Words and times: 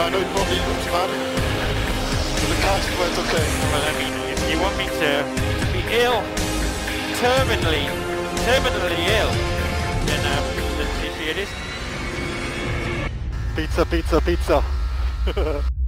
I 0.00 0.10
know 0.10 0.20
it 0.20 0.30
probably 0.30 0.58
looks 0.58 0.86
bad. 0.94 1.10
But 2.38 2.48
the 2.48 2.58
car 2.62 2.78
went 3.00 3.18
okay. 3.18 3.46
Well, 3.70 3.82
I 3.82 3.92
mean, 3.98 4.14
if 4.30 4.40
you 4.48 4.56
want 4.62 4.76
me 4.78 4.86
to 4.86 5.10
be 5.74 5.82
ill, 5.90 6.22
terminally, 7.18 7.84
terminally 8.46 9.02
ill, 9.18 9.32
then 10.06 10.22
um, 10.34 10.44
let's 10.78 10.94
see 11.02 11.30
it 11.30 11.38
is. 11.38 11.50
Pizza, 13.56 13.84
pizza, 13.84 14.20
pizza. 14.20 14.62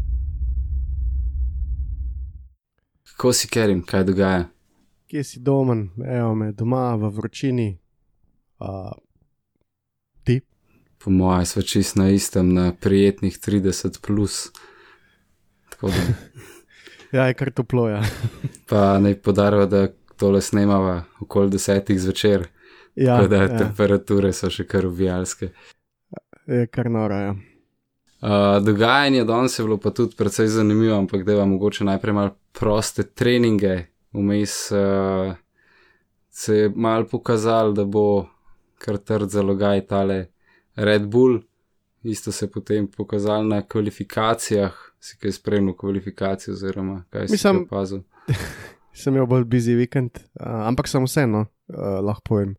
Kako 3.05 3.33
si 3.33 3.49
kerim, 3.49 3.83
kaj 3.83 4.05
dogaja? 4.05 4.45
Kje 5.07 5.25
si 5.25 5.41
domen, 5.41 5.91
evo 6.09 6.35
me 6.35 6.53
doma 6.53 6.97
v 6.97 7.11
vročini. 7.11 7.79
Uh, 8.59 8.91
ti? 8.91 9.10
Po 11.05 11.11
mojem, 11.11 11.47
smo 11.47 11.63
čist 11.63 11.97
na 11.97 12.11
istem, 12.11 12.55
na 12.55 12.73
prijetnih 12.81 13.39
30 13.39 14.01
plus. 14.07 14.51
Ja, 17.13 17.25
je 17.27 17.35
kar 17.35 17.51
toplo, 17.51 17.89
ja. 17.89 18.03
pa 18.71 18.99
naj 19.03 19.17
podarva, 19.19 19.67
da 19.67 19.89
tole 20.17 20.41
snemava 20.41 21.03
okoli 21.21 21.51
desetih 21.51 22.01
zvečer, 22.01 22.47
Ja, 22.95 23.17
tako 23.17 23.29
da 23.29 23.37
ja, 23.37 23.59
temperature 23.59 24.33
so 24.33 24.51
še 24.51 24.67
kar 24.69 24.87
uvijalske. 24.87 25.49
je 26.47 26.67
kar 26.67 26.91
noro, 26.91 27.19
ja. 27.19 27.35
Uh, 28.21 28.59
dogajanje 28.63 29.25
danes 29.25 29.59
je 29.59 29.65
bilo 29.65 29.79
pa 29.81 29.91
tudi 29.91 30.17
precej 30.17 30.47
zanimivo, 30.47 30.99
ampak 30.99 31.25
da 31.25 31.39
vam 31.39 31.55
mogoče 31.55 31.85
najprej 31.85 32.15
malo 32.15 32.35
proste 32.53 33.03
treninge, 33.03 33.87
vmes 34.13 34.57
uh, 34.77 35.33
se 36.31 36.57
je 36.57 36.73
malo 36.77 37.09
pokazalo, 37.11 37.73
da 37.73 37.85
bo 37.85 38.27
kar 38.79 38.99
trd 38.99 39.31
zalogaj 39.31 39.87
tale 39.87 40.27
Red 40.77 41.07
Bull, 41.07 41.41
isto 42.03 42.33
se 42.33 42.45
je 42.45 42.51
potem 42.51 42.87
pokazalo 42.89 43.43
na 43.45 43.63
kvalifikacijah, 43.63 44.73
si 45.01 45.17
kaj 45.19 45.33
spremljal 45.33 45.75
kvalifikacijo, 45.77 46.55
oziroma 46.55 47.05
kaj 47.11 47.29
si 47.29 47.33
Mislim- 47.33 47.55
kaj 47.57 47.63
opazil. 47.67 48.01
Sem 48.93 49.15
imel 49.15 49.27
bolj 49.27 49.45
busy 49.45 49.75
vikend, 49.77 50.11
uh, 50.35 50.47
ampak 50.67 50.89
sem 50.89 51.05
vseeno, 51.05 51.41
uh, 51.69 51.77
lahko 52.03 52.23
povem. 52.25 52.55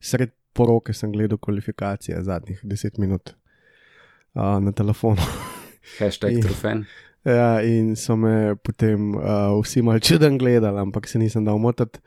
Sred 0.00 0.30
poroke 0.52 0.92
sem 0.92 1.12
gledal 1.12 1.38
kvalifikacije 1.38 2.22
zadnjih 2.24 2.60
10 2.64 2.98
minut 2.98 3.30
uh, 4.34 4.58
na 4.60 4.72
telefonu. 4.72 5.22
Hashtag 5.98 6.32
Ja. 6.32 6.40
trufen. 6.42 6.84
Ja, 7.24 7.60
in 7.62 7.96
so 7.96 8.16
me 8.16 8.56
potem 8.56 9.14
uh, 9.14 9.22
vsi 9.62 9.82
mal 9.82 9.98
čuden 10.00 10.38
gledali, 10.38 10.78
ampak 10.80 11.08
se 11.08 11.18
nisem 11.18 11.44
dal 11.44 11.58
motiti. 11.58 11.98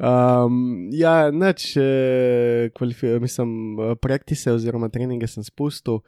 Um, 0.00 0.88
ja, 0.92 1.30
neč, 1.30 1.76
eh, 1.76 2.70
mislim, 3.20 3.80
eh, 3.80 3.94
praktise 4.00 4.52
oziroma 4.52 4.88
treninge 4.88 5.26
sem 5.28 5.44
spustil. 5.44 6.00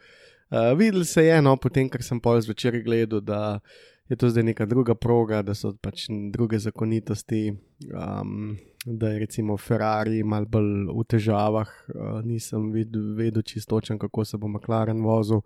Uh, 0.52 0.72
videl 0.76 1.04
se 1.04 1.24
je, 1.24 1.42
no, 1.42 1.56
potem, 1.56 1.88
ker 1.88 2.02
sem 2.04 2.20
pol 2.20 2.40
zvečer 2.40 2.76
gledal, 2.84 3.20
da 3.20 3.60
je 4.08 4.16
to 4.16 4.28
zdaj 4.28 4.44
neka 4.44 4.66
druga 4.66 4.94
proga, 4.94 5.40
da 5.42 5.54
so 5.54 5.72
pač 5.80 6.06
druge 6.32 6.58
zakonitosti, 6.60 7.54
um, 7.88 8.58
da 8.84 9.14
je 9.14 9.22
recimo 9.22 9.56
Ferrari 9.56 10.20
mal 10.22 10.44
bolj 10.44 10.92
v 10.92 11.04
težavah, 11.08 11.72
uh, 11.94 12.20
nisem 12.24 12.68
videl, 12.72 13.14
vedel 13.16 13.42
čistočen, 13.42 13.98
kako 13.98 14.24
se 14.24 14.36
bo 14.36 14.48
McLaren 14.48 15.00
vozil. 15.00 15.40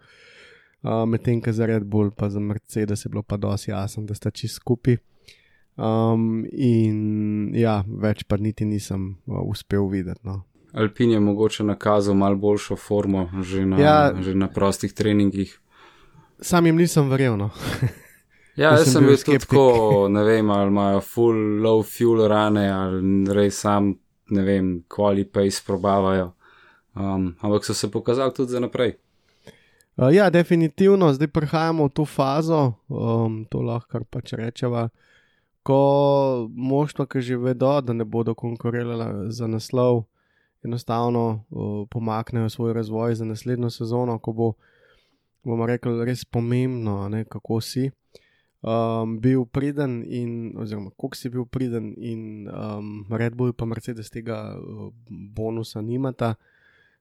Uh, 0.83 1.05
Medtem, 1.07 1.39
ko 1.43 1.55
za 1.55 1.67
Red 1.67 1.87
Bull, 1.87 2.11
pa 2.11 2.31
za 2.31 2.43
Mercedes 2.43 3.05
je 3.05 3.11
bilo 3.11 3.23
pa 3.23 3.37
dosti 3.37 3.71
jasno, 3.71 4.03
da 4.07 4.15
sta 4.15 4.31
čist 4.31 4.59
skupaj. 4.63 4.99
Um, 5.77 6.47
in 6.53 7.53
ja, 7.55 7.83
več 7.87 8.25
pa 8.25 8.37
niti 8.41 8.65
nisem 8.65 9.19
uh, 9.27 9.43
uspel 9.45 9.85
videti. 9.93 10.21
No. 10.25 10.43
Alpin 10.73 11.11
je 11.11 11.21
mogoče 11.21 11.65
nakazal 11.65 12.15
malo 12.15 12.37
boljšo 12.37 12.77
formo 12.77 13.29
že 13.43 13.67
na, 13.67 13.77
Ja. 13.81 14.15
že 14.23 14.35
na 14.35 14.49
prostih 14.49 14.93
treningih. 14.93 15.53
Sam 16.41 16.67
jim 16.67 16.77
nisem 16.77 17.09
verjel. 17.11 17.37
No. 17.37 17.51
Ja, 18.57 18.71
Jaz 18.73 18.89
sem 18.89 19.05
bil 19.05 19.19
bil 19.21 19.37
tako, 19.39 20.09
ne 20.09 20.23
vem, 20.25 20.51
ali 20.51 20.71
imajo 20.73 21.01
full 21.05 21.61
low 21.61 21.83
fuel 21.85 22.23
rane, 22.29 22.63
ali 22.73 23.25
res 23.29 23.59
sam, 23.61 23.91
ne 24.33 24.43
vem, 24.43 24.71
quali 24.89 25.27
pace 25.29 25.61
probavajo. 25.67 26.31
Um, 26.97 27.35
ampak 27.45 27.65
so 27.69 27.75
se 27.77 27.91
pokazali 27.93 28.33
tudi 28.33 28.53
za 28.57 28.61
naprej. 28.61 28.95
Uh, 29.97 30.09
ja, 30.09 30.31
definitivno, 30.31 31.13
zdaj 31.13 31.29
prihajamo 31.29 31.85
v 31.85 31.93
to 31.93 32.05
fazo, 32.09 32.73
um, 32.89 33.45
to 33.45 33.61
lahko 33.61 34.01
pač 34.09 34.33
rečeva, 34.33 34.89
ko 35.67 36.49
moštva, 36.55 37.09
ki 37.11 37.21
že 37.21 37.37
vedo, 37.43 37.73
da 37.83 37.93
ne 37.93 38.05
bodo 38.07 38.35
konkurirala 38.39 39.31
za 39.35 39.49
naslov, 39.51 40.05
enostavno 40.63 41.43
uh, 41.51 41.89
pomaknejo 41.91 42.51
svoj 42.51 42.73
razvoj 42.73 43.15
za 43.15 43.25
naslednjo 43.25 43.71
sezono, 43.71 44.19
ko 44.19 44.33
bo, 44.33 44.53
bomo 45.45 45.67
rekli, 45.67 46.05
res 46.07 46.25
pomembno, 46.25 47.09
ne, 47.09 47.25
kako 47.25 47.61
si. 47.61 47.91
Um, 48.67 49.19
bil 49.21 49.45
priden, 49.45 50.03
in, 50.07 50.55
oziroma 50.59 50.91
koliko 50.97 51.17
si 51.17 51.31
bil 51.31 51.45
priden, 51.45 51.95
in 51.99 52.49
um, 52.49 53.07
Red 53.11 53.35
Bull 53.35 53.53
pa 53.53 53.67
Mercedes 53.67 54.11
tega 54.11 54.55
uh, 54.55 54.91
bonusa 55.11 55.83
nimata. 55.83 56.35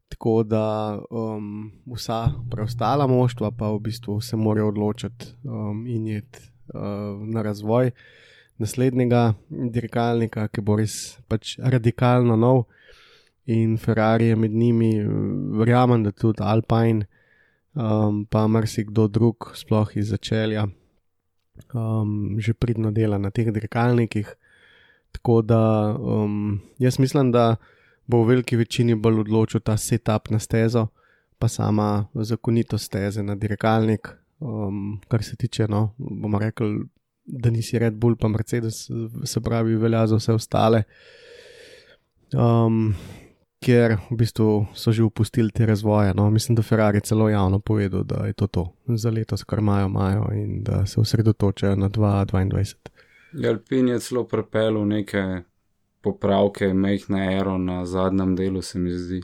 Tako 0.10 0.44
da 0.44 0.66
um, 1.10 1.72
vsa 1.90 2.28
preostala 2.52 3.08
moštva 3.10 3.50
pa 3.52 3.72
v 3.74 3.80
bistvu 3.80 4.20
se 4.22 4.38
morajo 4.38 4.68
odločiti 4.70 5.34
um, 5.44 5.88
in 5.88 6.08
iti 6.08 6.46
uh, 6.74 7.26
na 7.26 7.42
razvoj 7.42 7.90
naslednjega 8.62 9.34
dirkalnika, 9.50 10.48
ki 10.48 10.64
bo 10.64 10.78
res 10.80 11.18
pač 11.30 11.58
radikalno 11.60 12.38
nov. 12.40 12.66
In 13.52 13.78
Ferrari 13.78 14.32
je 14.32 14.36
med 14.36 14.56
njimi, 14.58 14.92
verjamem, 15.60 16.04
da 16.04 16.12
tudi 16.12 16.42
Alpine, 16.42 17.06
um, 17.76 18.24
pa 18.26 18.48
marsikdo 18.48 19.08
drug, 19.08 19.52
sploh 19.54 19.92
iz 20.00 20.10
začelja, 20.10 20.66
um, 21.74 22.40
že 22.42 22.56
pridno 22.58 22.92
dela 22.92 23.20
na 23.22 23.30
teh 23.30 23.52
dirkalnikih. 23.54 24.34
Tako 25.14 25.42
da 25.46 25.62
um, 25.94 26.60
jaz 26.80 26.98
mislim, 27.00 27.32
da 27.32 27.56
bo 28.08 28.24
v 28.24 28.34
veliki 28.34 28.58
večini 28.58 28.96
bolj 28.96 29.26
odločil 29.28 29.62
ta 29.62 29.78
setup 29.78 30.30
na 30.30 30.40
stezo, 30.40 30.88
pa 31.40 31.48
sama 31.48 32.08
zakonitost 32.14 32.86
steze 32.86 33.24
na 33.24 33.36
dirkalnik. 33.36 34.10
Um, 34.40 35.00
kar 35.08 35.24
se 35.24 35.36
tiče, 35.36 35.68
no, 35.68 35.94
bomo 35.98 36.40
rekli, 36.40 36.84
da 37.26 37.50
nisi 37.50 37.80
Red 37.80 37.94
Bull, 37.94 38.16
pa 38.16 38.28
Mercedes, 38.28 38.88
se 39.24 39.42
pravi, 39.42 39.76
velja 39.76 40.08
za 40.08 40.16
vse 40.16 40.34
ostale. 40.34 40.84
Um, 42.34 42.96
ker 43.66 43.98
v 44.12 44.18
bistvu 44.20 44.68
so 44.78 44.94
že 44.94 45.04
upustili 45.04 45.52
te 45.52 45.66
razvoje. 45.66 46.14
No. 46.14 46.30
Mislim, 46.30 46.56
da 46.56 46.62
Ferrari 46.62 47.02
celo 47.02 47.30
javno 47.30 47.60
povedal, 47.60 48.04
da 48.04 48.26
je 48.26 48.34
to 48.34 48.48
to 48.48 48.68
za 48.88 49.10
letos, 49.10 49.44
kar 49.44 49.60
imajo, 49.60 49.88
imajo 49.88 50.30
in 50.34 50.64
da 50.64 50.86
se 50.86 51.00
osredotočajo 51.00 51.76
na 51.76 51.90
2022. 51.90 52.76
Alpin 53.50 53.88
je 53.88 54.00
celo 54.00 54.24
pripeljal 54.24 54.86
neke 54.88 55.42
popravke, 56.02 56.74
mehna 56.74 57.18
aero 57.18 57.58
na 57.58 57.86
zadnjem 57.86 58.36
delu, 58.36 58.62
se 58.62 58.80
mi 58.80 58.92
zdi. 58.92 59.22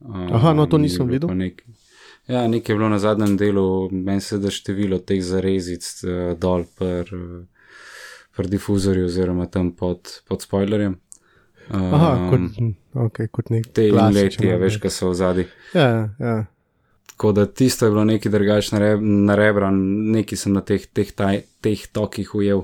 Um, 0.00 0.32
Aha, 0.32 0.52
no, 0.52 0.66
to 0.66 0.76
je 0.76 0.82
nisem 0.82 1.08
videl. 1.08 1.28
pa 1.28 1.34
Nek, 1.34 1.62
ja, 2.28 2.46
nekaj 2.48 2.74
je 2.74 2.78
bilo 2.78 2.88
na 2.88 2.98
zadnjem 2.98 3.36
delu, 3.36 3.88
meni 3.92 4.20
se 4.20 4.38
da 4.38 4.50
število 4.50 4.98
teh 4.98 5.22
zarezic 5.24 5.88
uh, 6.04 6.38
dol 6.38 6.64
per, 6.78 7.10
uh, 7.14 7.44
per 8.36 8.48
difuzorju 8.48 9.08
oziroma 9.08 9.46
tam 9.46 9.72
pod, 9.76 10.20
pod 10.28 10.44
spoilerjem. 10.44 10.98
Um, 11.68 11.94
Aha, 11.94 12.12
kot, 12.30 12.62
okay, 13.08 13.28
kot 13.28 13.50
nek 13.52 13.66
te 13.76 13.90
klasičen 13.90 14.16
inletije, 14.16 14.56
veš, 14.60 14.78
kaj 14.80 14.94
so 14.94 15.10
v 15.10 15.18
zadnji. 15.18 15.44
Ja, 15.76 15.88
ja. 16.18 16.36
Tako 17.10 17.32
da 17.36 17.44
tisto 17.46 17.86
je 17.86 17.90
bilo 17.90 18.04
nekaj 18.08 18.32
drugačno 18.32 18.78
narebran, 19.26 19.80
nekaj 20.14 20.38
sem 20.38 20.54
na 20.54 20.62
teh, 20.64 20.86
teh, 20.94 21.10
taj, 21.12 21.42
teh 21.60 21.82
tokih 21.92 22.30
ujel, 22.38 22.62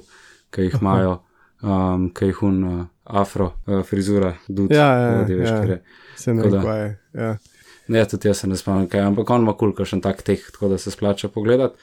ki 0.54 0.68
jih 0.68 0.76
imajo, 0.80 1.18
um, 1.60 2.06
ki 2.14 2.30
jih 2.30 2.42
un 2.46 2.60
uh, 2.64 2.84
afro 3.04 3.50
uh, 3.66 3.82
frizura, 3.84 4.36
dud, 4.48 4.72
Ja, 4.72 4.86
ja, 5.00 5.10
vodi, 5.18 5.40
veš, 5.40 5.50
ja. 5.50 5.58
kar 5.58 5.74
je. 5.74 5.80
Se 6.16 6.34
ne 6.34 6.46
ukvarja. 6.48 6.94
Ja. 7.12 7.34
Ne, 7.88 8.04
tudi 8.08 8.28
jaz 8.28 8.40
se 8.42 8.48
ne 8.48 8.56
spomnim, 8.56 8.88
kaj, 8.88 9.02
ampak 9.10 9.30
on 9.30 9.44
ima 9.44 9.52
kul, 9.60 9.74
kakšen 9.76 10.00
tak 10.04 10.22
teh, 10.24 10.40
tako 10.52 10.72
da 10.72 10.78
se 10.78 10.90
splača 10.90 11.28
pogledati. 11.28 11.76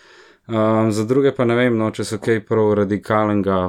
Um, 0.47 0.91
za 0.91 1.05
druge 1.05 1.35
pa 1.35 1.45
ne 1.45 1.55
vem, 1.55 1.77
no, 1.77 1.91
če 1.93 2.05
so 2.07 2.17
kaj 2.21 2.41
prav 2.47 2.73
radikalnega 2.81 3.59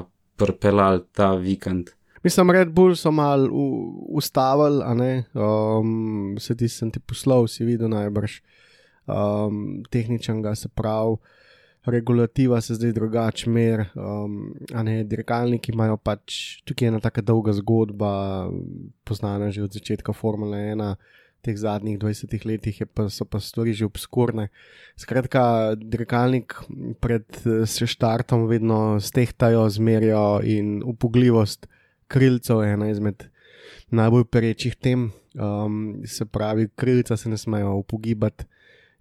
prpelali 0.40 1.04
ta 1.12 1.34
vikend. 1.36 1.92
Mislim, 2.24 2.50
Red 2.54 2.70
Bull 2.72 2.94
so 2.96 3.10
mal 3.12 3.48
ustavili, 3.50 4.80
a 4.86 4.94
ne, 4.94 5.12
um, 5.34 6.36
se 6.40 6.56
ti 6.56 6.68
sem 6.68 6.90
ti 6.90 7.02
poslal, 7.02 7.48
si 7.50 7.66
videl 7.68 7.92
najbrž. 7.92 8.40
um, 9.06 9.82
tehničnega, 9.90 10.54
se 10.54 10.68
pravi, 10.68 11.16
regulativa 11.84 12.60
se 12.60 12.74
zdaj 12.74 12.92
drugače 12.92 13.50
mer, 13.50 13.84
um, 13.94 14.54
a 14.74 14.82
ne 14.82 15.04
dirkalniki 15.04 15.72
imajo 15.72 15.96
pač, 15.96 16.62
tukaj 16.64 16.86
je 16.86 16.92
ena 16.92 17.00
tako 17.00 17.22
dolga 17.22 17.52
zgodba, 17.52 18.12
poznana 19.04 19.50
že 19.50 19.62
od 19.62 19.72
začetka 19.72 20.12
Formule 20.12 20.58
1. 20.58 20.94
Teh 21.42 21.56
zadnjih 21.58 21.98
20 21.98 22.46
letih 22.46 22.76
pa, 22.94 23.08
so 23.10 23.24
pa 23.26 23.40
stvari 23.42 23.74
že 23.74 23.86
obskurne. 23.88 24.48
Skratka, 24.94 25.74
dirkalnik 25.74 26.54
pred 27.02 27.26
se 27.66 27.86
štartom 27.86 28.46
vedno 28.46 29.00
stehtajo, 29.02 29.66
zmerijo 29.70 30.38
in 30.46 30.82
upogljivost 30.86 31.66
krilcev 32.12 32.62
je 32.62 32.72
ena 32.72 32.90
izmed 32.90 33.26
najbolj 33.90 34.24
perečih 34.30 34.76
tem. 34.76 35.10
Um, 35.34 36.02
se 36.06 36.26
pravi, 36.28 36.68
krilca 36.76 37.16
se 37.16 37.28
ne 37.28 37.38
smejo 37.38 37.74
upogibati 37.80 38.44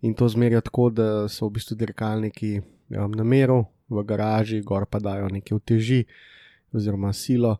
in 0.01 0.13
to 0.13 0.27
zmerijo 0.27 0.61
tako, 0.61 0.89
da 0.89 1.27
so 1.29 1.45
v 1.45 1.57
bistvu 1.57 1.75
dirkalniki 1.75 2.61
um, 2.61 3.11
na 3.11 3.23
meru, 3.23 3.65
v 3.89 4.03
garaži, 4.07 4.61
gor 4.63 4.85
pa 4.85 4.99
dajo 4.99 5.27
nekaj 5.29 5.55
uteži 5.55 6.05
oziroma 6.73 7.13
silo 7.13 7.57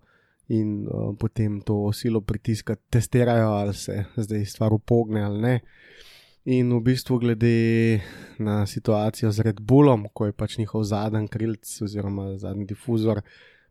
in 0.51 0.87
um, 0.91 1.15
potem 1.15 1.61
to 1.63 1.93
silo 1.95 2.21
pritiska, 2.21 2.75
testirajo, 2.89 3.53
ali 3.61 3.73
se 3.73 4.03
zdaj 4.17 4.45
stvar 4.45 4.73
upogne 4.73 5.23
ali 5.23 5.41
ne. 5.41 5.59
In 6.45 6.71
v 6.73 6.81
bistvu, 6.81 7.19
glede 7.21 8.01
na 8.39 8.65
situacijo 8.65 9.31
z 9.31 9.45
Red 9.45 9.61
Bullom, 9.61 10.07
ko 10.13 10.25
je 10.25 10.33
pač 10.33 10.57
njihov 10.57 10.83
zadnji 10.89 11.29
krilc 11.29 11.81
oziroma 11.85 12.33
zadnji 12.41 12.65
difuzor 12.65 13.21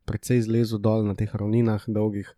precej 0.06 0.42
zlezel 0.46 0.78
dol 0.78 1.04
na 1.04 1.16
teh 1.18 1.30
ravninah 1.34 1.84
dolgih, 1.90 2.30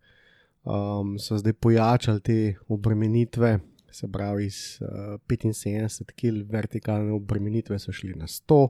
um, 0.65 1.15
so 1.21 1.37
zdaj 1.37 1.53
pojačali 1.53 2.21
te 2.21 2.37
obremenitve, 2.67 3.59
se 3.93 4.09
pravi, 4.09 4.45
iz 4.49 4.81
uh, 4.81 5.21
75 5.29 6.13
kg 6.17 6.43
vertikalne 6.49 7.13
obremenitve 7.13 7.79
so 7.79 7.93
šli 7.93 8.17
na 8.17 8.27
100, 8.27 8.67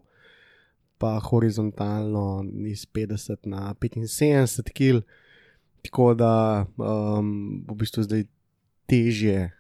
pa 1.00 1.18
horizontalno 1.20 2.44
iz 2.68 2.86
50 2.86 3.48
na 3.48 3.74
75 3.80 4.72
kg, 4.76 5.04
tako 5.84 6.14
da 6.14 6.66
um, 6.78 7.66
v 7.68 7.76
bistvu 7.76 8.04
zdaj 8.04 8.24
težje 8.86 9.52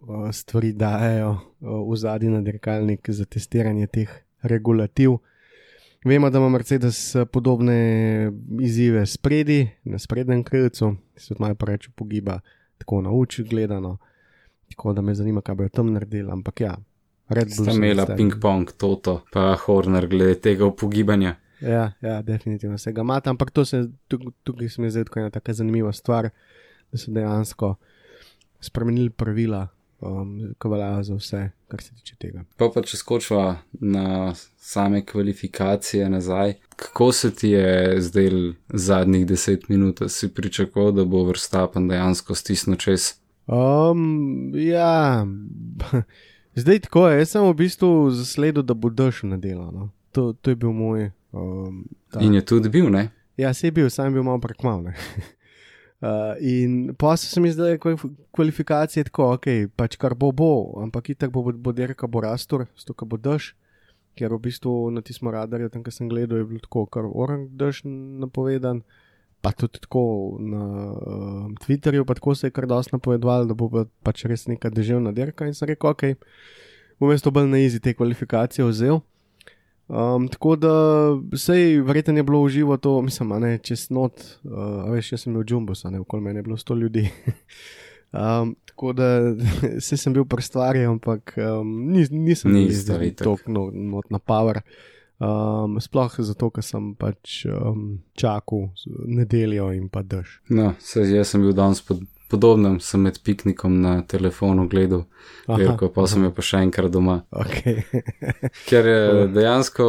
uh, 0.00 0.30
stvari 0.32 0.72
dajo 0.72 1.30
uh, 1.30 1.82
v 1.90 1.96
zadnji 1.96 2.30
nadirkalnik 2.30 3.10
za 3.10 3.24
testiranje 3.24 3.86
teh 3.86 4.10
regulativ. 4.42 5.18
Vemo, 6.04 6.30
da 6.30 6.38
ima 6.38 6.48
Mercedes 6.48 7.16
podobne 7.32 8.32
izzive 8.60 9.06
spredi, 9.06 9.68
na 9.84 9.98
sprednjem 9.98 10.42
krilcu, 10.44 10.96
se 11.16 11.28
tudi 11.28 11.42
malo 11.42 11.54
preveč 11.54 11.88
pogiba, 11.94 12.40
tako 12.78 13.02
na 13.02 13.10
uči 13.10 13.44
gledano. 13.44 13.98
Tako 14.70 14.92
da 14.92 15.02
me 15.02 15.14
zanima, 15.14 15.40
kaj 15.40 15.54
bo 15.54 15.68
tam 15.68 15.92
naredil. 15.92 16.30
Ampak 16.30 16.60
ja, 16.60 16.76
Red 17.28 17.48
Bull. 17.56 17.68
Sta 17.68 17.76
imela 17.76 18.06
ping-pong, 18.06 18.72
toto, 18.76 19.22
pa 19.32 19.54
Horner, 19.54 20.08
glede 20.08 20.40
tega 20.40 20.66
upogibanja. 20.66 21.36
Ja, 21.62 21.92
ja, 22.00 22.22
definitivno 22.22 22.78
se 22.78 22.92
ga 22.92 23.02
mata, 23.02 23.30
ampak 23.30 23.50
to 23.50 23.64
se 23.64 23.84
tukaj 24.44 24.68
mi 24.78 24.90
zdi 24.90 25.04
kot 25.04 25.16
ena 25.16 25.30
tako 25.30 25.52
zanimiva 25.52 25.92
stvar, 25.92 26.30
da 26.92 26.98
so 26.98 27.12
dejansko 27.12 27.74
spremenili 28.60 29.10
pravila, 29.10 29.68
um, 30.00 30.54
ko 30.58 30.68
veljajo 30.68 31.02
za 31.02 31.14
vse, 31.14 31.42
kar 31.68 31.82
se 31.82 31.94
tiče 31.94 32.16
tega. 32.18 32.44
Pa 32.56 32.70
pa 32.74 32.82
če 32.82 32.96
skočiva 32.96 33.56
na 33.72 34.34
same 34.58 35.04
kvalifikacije 35.06 36.10
nazaj, 36.10 36.54
kako 36.76 37.12
se 37.12 37.34
ti 37.34 37.48
je 37.48 38.00
zdaj 38.00 38.30
zadnjih 38.68 39.26
deset 39.26 39.68
minut, 39.68 40.02
si 40.08 40.34
pričakoval, 40.34 40.92
da 40.92 41.04
bo 41.04 41.24
vrstapen 41.24 41.88
dejansko 41.88 42.34
stisnil 42.34 42.76
čez? 42.76 43.12
Um, 43.46 44.52
ja, 44.54 45.26
zdaj 46.62 46.80
tako 46.86 47.08
je, 47.08 47.18
jaz 47.18 47.34
sem 47.34 47.48
v 47.48 47.54
bistvu 47.54 48.10
zasledil, 48.10 48.62
da 48.62 48.74
bo 48.74 48.90
daš 48.90 49.22
na 49.22 49.36
delo. 49.36 49.70
No. 49.70 49.90
To, 50.12 50.32
to 50.32 50.50
je 50.50 50.56
bil 50.56 50.72
moj. 50.72 51.10
Um, 51.32 51.84
ta. 52.12 52.20
In 52.20 52.34
je 52.36 52.44
tudi 52.44 52.68
bil, 52.68 52.90
ne? 52.92 53.08
Ja, 53.36 53.54
se 53.54 53.66
je 53.66 53.72
bil, 53.72 53.90
sam 53.90 54.12
je 54.12 54.18
bil 54.18 54.26
malo 54.28 54.40
prekmal. 54.40 54.84
Uh, 56.02 56.34
in 56.42 56.94
pa 56.98 57.14
so 57.16 57.28
se 57.30 57.40
mi 57.40 57.50
zdaj 57.54 57.76
kvalifikacije 58.34 59.04
tako, 59.06 59.28
ok, 59.36 59.44
pač 59.78 59.94
kar 59.94 60.16
bo 60.18 60.32
bo, 60.34 60.74
ampak 60.82 61.12
itak 61.14 61.30
bo, 61.30 61.44
bo 61.46 61.70
derka 61.72 62.08
bo 62.10 62.24
rastor, 62.24 62.64
sto 62.74 62.90
ka 62.90 63.06
bo 63.06 63.14
daš, 63.14 63.52
ker 64.18 64.34
v 64.34 64.40
bistvu 64.42 64.90
na 64.90 64.98
tistem 64.98 65.30
radarju, 65.30 65.70
tam, 65.70 65.84
kar 65.86 65.94
sem 65.94 66.10
gledal, 66.10 66.40
je 66.42 66.48
bilo 66.48 66.64
tako, 66.64 66.82
kar 66.90 67.06
orang 67.06 67.44
daš 67.54 67.84
napovedan, 67.86 68.82
pa 69.46 69.54
tudi 69.54 69.78
tako 69.78 70.02
na 70.42 70.64
uh, 70.90 71.46
Twitterju, 71.62 72.02
pa 72.02 72.18
tako 72.18 72.34
se 72.34 72.50
je 72.50 72.56
kar 72.58 72.66
dosti 72.66 72.96
napovedovalo, 72.98 73.46
da 73.46 73.54
bo 73.54 73.70
pa, 73.70 73.86
pač 74.02 74.26
res 74.26 74.48
neka 74.50 74.74
deževna 74.74 75.14
derka 75.14 75.46
in 75.46 75.54
sem 75.54 75.70
rekel, 75.70 75.94
ok, 75.94 76.18
bom 76.98 77.14
jaz 77.14 77.22
to 77.22 77.30
bolj 77.30 77.46
na 77.46 77.62
izi 77.62 77.78
te 77.78 77.94
kvalifikacije 77.94 78.66
vzel. 78.66 79.04
Um, 79.88 80.28
tako 80.28 80.56
da 80.56 80.74
sej, 81.36 81.80
verjetno 81.80 82.16
je 82.16 82.22
bilo 82.22 82.42
v 82.44 82.48
živo 82.48 82.76
to, 82.76 83.02
mislim, 83.02 83.28
ne, 83.42 83.58
čez 83.58 83.90
not, 83.90 84.22
uh, 84.44 84.88
veš, 84.92 85.12
jaz 85.12 85.24
sem 85.26 85.34
bil 85.34 85.44
džumbus, 85.44 85.84
ne, 85.84 86.00
okoli 86.00 86.22
mene 86.22 86.38
je 86.40 86.42
bilo 86.42 86.56
sto 86.56 86.74
ljudi. 86.74 87.08
um, 88.12 88.54
tako 88.68 88.92
da 88.92 89.08
se 89.80 89.96
sem 89.96 90.12
bil 90.12 90.24
prstvarjen, 90.24 90.90
ampak 90.90 91.34
um, 91.36 91.92
nis, 91.92 92.10
nisem 92.10 92.52
Ni 92.52 92.66
bil 92.68 93.02
itak. 93.02 93.24
tok 93.24 93.46
not, 93.46 94.10
na 94.10 94.18
power. 94.18 94.62
Um, 95.22 95.76
sploh 95.78 96.14
zato, 96.18 96.48
ker 96.50 96.64
sem 96.66 96.94
pač 96.98 97.44
um, 97.46 98.00
čakal 98.18 98.72
nedeljo 99.06 99.68
in 99.70 99.86
pa 99.86 100.02
dež. 100.02 100.40
No, 100.50 100.72
se, 100.82 101.04
jaz 101.06 101.30
sem 101.30 101.44
bil 101.44 101.52
danes 101.54 101.78
pod, 101.84 102.00
podobnem, 102.32 102.78
sem 102.80 103.02
med 103.04 103.20
piknikom 103.24 103.76
na 103.84 103.94
telefonu 104.08 104.64
gledal, 104.72 105.04
Verko, 105.46 105.90
pa 105.92 106.06
sem 106.08 106.24
jo 106.24 106.32
pa 106.32 106.44
še 106.46 106.62
enkrat 106.64 106.92
doma. 106.94 107.20
Okay. 107.44 107.82
Ker 108.68 108.88
eh, 108.88 109.22
dejansko 109.32 109.86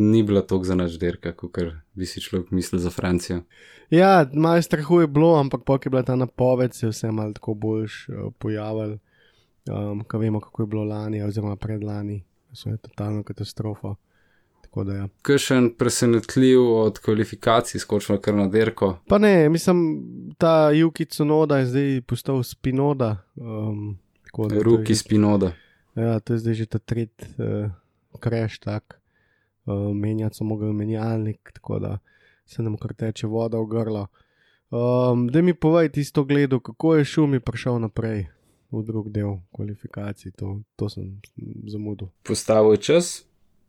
ni 0.00 0.22
bila 0.26 0.42
tako 0.42 0.70
za 0.70 0.76
naš 0.78 0.96
derka, 1.02 1.34
kot 1.36 1.60
bi 1.96 2.08
si 2.08 2.22
človek 2.24 2.52
mislil 2.56 2.80
za 2.80 2.92
Francijo. 2.94 3.42
ja, 3.90 4.24
malo 4.32 4.62
strahu 4.62 5.02
je 5.04 5.10
bilo, 5.10 5.34
ampak 5.40 5.66
ki 5.66 5.90
je 5.90 5.90
bila 5.90 6.02
ta 6.02 6.16
napoved, 6.16 6.74
se 6.74 6.86
je 6.86 6.94
vse 6.94 7.12
malo 7.12 7.36
tako 7.36 7.54
boljš 7.54 8.08
uh, 8.08 8.32
pojavil. 8.38 8.96
Um, 9.66 10.04
ko 10.06 10.18
vemo, 10.18 10.40
kako 10.40 10.62
je 10.62 10.66
bilo 10.66 10.84
lani, 10.84 11.22
oziroma 11.22 11.56
predlani, 11.56 12.20
so 12.54 12.70
je 12.70 12.76
totalna 12.76 13.22
katastrofa. 13.22 13.96
Tako 14.62 14.84
da 14.84 14.94
ja. 14.94 15.08
Kršen 15.22 15.70
presenetljiv 15.78 16.60
od 16.72 16.98
kvalifikacij 16.98 17.80
skočil 17.80 18.18
kar 18.20 18.34
na 18.34 18.46
derko. 18.48 18.98
Pa 19.08 19.18
ne, 19.18 19.48
mislim, 19.48 19.78
ta 20.38 20.70
Juki 20.70 21.04
Cunoda 21.04 21.58
je 21.58 21.66
zdaj 21.66 22.00
postal 22.06 22.42
spinoda. 22.42 23.16
Um, 23.36 23.98
tako 24.24 24.48
da 24.48 24.62
Ruki 24.62 24.94
že- 24.94 25.00
spinoda. 25.00 25.52
Ja, 25.94 26.20
to 26.20 26.32
je 26.32 26.38
zdaj 26.38 26.54
že 26.54 26.66
ta 26.66 26.78
tretji 26.78 27.28
uh, 27.38 27.70
kreš, 28.20 28.58
tak. 28.58 29.00
Uh, 29.66 29.94
menjati 29.94 30.36
so 30.36 30.44
mogli 30.44 30.72
menjalnik, 30.72 31.50
tako 31.54 31.78
da 31.78 31.98
se 32.46 32.62
nam 32.62 32.76
kar 32.76 32.94
teče 32.94 33.26
voda 33.26 33.58
v 33.58 33.66
grlo. 33.66 34.06
Um, 34.70 35.28
da 35.28 35.42
mi 35.42 35.54
povej 35.54 35.88
tisto 35.88 36.24
gledal, 36.24 36.60
kako 36.60 36.94
je 36.94 37.04
šumi 37.04 37.40
prišel 37.40 37.78
naprej 37.78 38.26
v 38.70 38.82
drug 38.82 39.10
del 39.10 39.38
kvalifikacij, 39.54 40.32
to, 40.36 40.60
to 40.76 40.88
sem 40.88 41.20
zamudil. 41.66 42.08
Postavil 42.22 42.72
je 42.72 42.76
čas, 42.76 43.24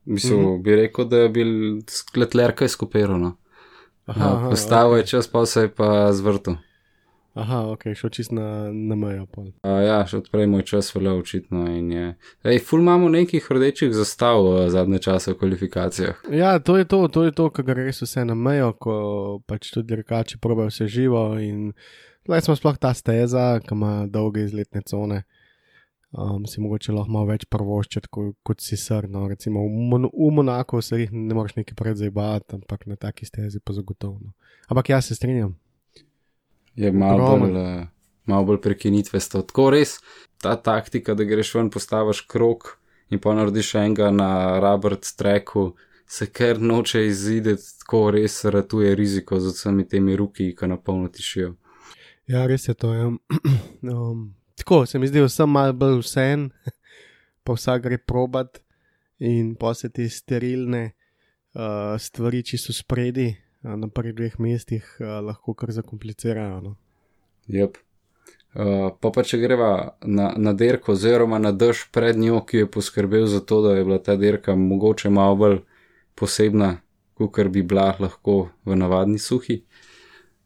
mislim, 0.05 0.39
mm 0.39 0.45
-hmm. 0.45 0.61
bi 0.61 0.75
rekel, 0.75 1.05
da 1.05 1.17
je 1.17 1.29
bil 1.29 1.81
skletlerka 1.87 2.65
izkopirana. 2.65 3.35
Aha, 4.07 4.47
Postavil 4.49 4.93
ok. 4.93 4.97
je 4.97 5.05
čas, 5.07 5.27
pa 5.27 5.45
se 5.45 5.61
je 5.61 5.69
pa 5.69 6.13
zvrtel. 6.13 6.55
Aha, 7.35 7.67
ok, 7.67 7.83
šel 7.93 8.09
čist 8.09 8.31
na, 8.31 8.45
na 8.71 8.95
mejo. 8.95 9.27
pol. 9.27 9.51
A, 9.61 9.69
ja, 9.79 9.97
še 10.01 10.17
odprej 10.17 10.47
moj 10.47 10.63
čas 10.63 10.89
velja 10.89 11.13
očitno. 11.13 11.67
je- 11.67 12.15
Ej, 12.43 12.59
ful 12.59 12.79
imamo 12.79 13.09
nekih 13.09 13.45
rdečih 13.45 13.93
zastav 13.93 14.41
v 14.41 14.69
zadnje 14.69 14.99
čase 14.99 15.31
v 15.31 15.37
kvalifikacijah. 15.37 16.15
Ja, 16.31 16.57
to 16.59 16.77
je 16.77 16.85
to, 16.85 17.07
to 17.07 17.23
je 17.23 17.31
to, 17.31 17.49
kar 17.49 17.65
gre 17.65 17.85
res 17.85 18.01
vse 18.01 18.25
na 18.25 18.33
mejo, 18.33 18.73
ko 18.73 18.93
pač 19.45 19.69
tudi 19.69 19.95
rekači 19.95 20.37
probajo 20.37 20.67
vse 20.67 20.87
živo. 20.87 21.37
In 21.37 21.73
tukaj 22.25 22.41
smo 22.41 22.55
sploh 22.55 22.77
ta 22.77 22.93
steza, 22.93 23.59
ki 23.59 23.69
ima 23.71 24.07
dolge 24.07 24.41
izletne 24.41 24.81
cone. 24.81 25.23
Um, 26.17 26.45
si 26.49 26.61
mogoče 26.61 26.95
lahko 26.95 27.13
malo 27.13 27.27
več 27.29 27.43
prvoščiti 27.45 28.09
kot, 28.09 28.31
kot 28.41 28.61
si 28.65 28.77
srno. 28.79 29.27
Recimo 29.29 29.61
v, 29.61 29.81
Mon 29.91 30.07
v 30.09 30.29
Monaku 30.33 30.79
se 30.81 31.03
jih 31.03 31.11
ne 31.13 31.35
moreš 31.37 31.53
nekaj 31.59 31.75
predzajbati, 31.77 32.57
ampak 32.57 32.87
na 32.89 32.95
taki 32.97 33.27
stezi 33.29 33.61
pa 33.61 33.75
zagotovno. 33.77 34.33
Ampak 34.65 34.89
jaz 34.89 35.11
se 35.11 35.17
strinjam. 35.19 35.53
Je 36.77 36.89
malo 36.91 37.27
bolj, 37.37 37.59
eh, 37.61 37.85
malo 38.25 38.47
bolj 38.49 38.61
prekinitve 38.65 39.21
sto. 39.21 39.43
Tako 39.45 39.67
res, 39.75 39.99
ta 40.41 40.55
taktika, 40.57 41.13
da 41.13 41.25
greš 41.25 41.53
ven, 41.53 41.69
postaviš 41.69 42.23
krok 42.25 42.79
in 43.13 43.21
pa 43.21 43.35
narediš 43.37 43.75
enega 43.83 44.09
na 44.09 44.31
Robert 44.63 45.05
Treku, 45.21 45.75
se 46.09 46.25
ker 46.33 46.57
noče 46.57 47.05
izideti, 47.11 47.69
tako 47.83 48.07
res 48.17 48.39
ratuje 48.45 48.95
riziko 48.97 49.37
z 49.39 49.53
vsemi 49.53 49.85
temi 49.85 50.17
ruki, 50.17 50.49
ki 50.57 50.73
na 50.73 50.81
polno 50.81 51.13
tišijo. 51.13 51.53
Ja, 52.27 52.47
res 52.49 52.67
je 52.67 52.73
to. 52.73 52.93
Ja. 52.97 53.13
Um, 53.87 54.33
tako 54.57 54.85
se 54.85 54.99
mi 54.99 55.07
zdi, 55.07 55.21
da 55.21 55.29
sem 55.29 55.49
mal 55.49 55.73
bolj 55.73 56.01
vsem, 56.01 56.49
pa 57.45 57.55
vsak 57.55 57.85
gre 57.85 57.97
probat 57.97 58.61
in 59.19 59.55
pa 59.55 59.73
se 59.73 59.89
te 59.89 60.09
sterilne 60.09 60.83
uh, 61.53 61.95
stvari, 62.01 62.43
če 62.45 62.59
so 62.61 62.75
spredi 62.75 63.29
uh, 63.31 63.75
na 63.77 63.89
prvih 63.89 64.15
dveh 64.17 64.39
mestih, 64.43 64.85
uh, 65.01 65.19
lahko 65.25 65.55
kar 65.57 65.73
zakomplicirajo. 65.73 66.61
No. 66.65 66.75
Yep. 67.53 67.77
Uh, 68.57 68.89
pa 68.97 69.11
pa 69.13 69.21
če 69.27 69.37
greva 69.37 69.71
na, 70.01 70.31
na 70.37 70.53
dirko, 70.57 70.95
oziroma 70.97 71.37
na 71.37 71.51
dež 71.53 71.87
pred 71.93 72.17
njo, 72.17 72.41
ki 72.41 72.63
je 72.63 72.71
poskrbel 72.73 73.27
za 73.29 73.43
to, 73.45 73.61
da 73.65 73.75
je 73.77 73.85
bila 73.85 73.99
ta 74.01 74.15
dirka 74.17 74.55
mogoče 74.57 75.11
malo 75.13 75.37
bolj 75.37 75.59
posebna, 76.17 76.77
kot 77.17 77.37
bi 77.53 77.61
bila 77.61 77.91
lahko 77.99 78.47
v 78.65 78.77
navadni 78.77 79.21
suhi. 79.21 79.61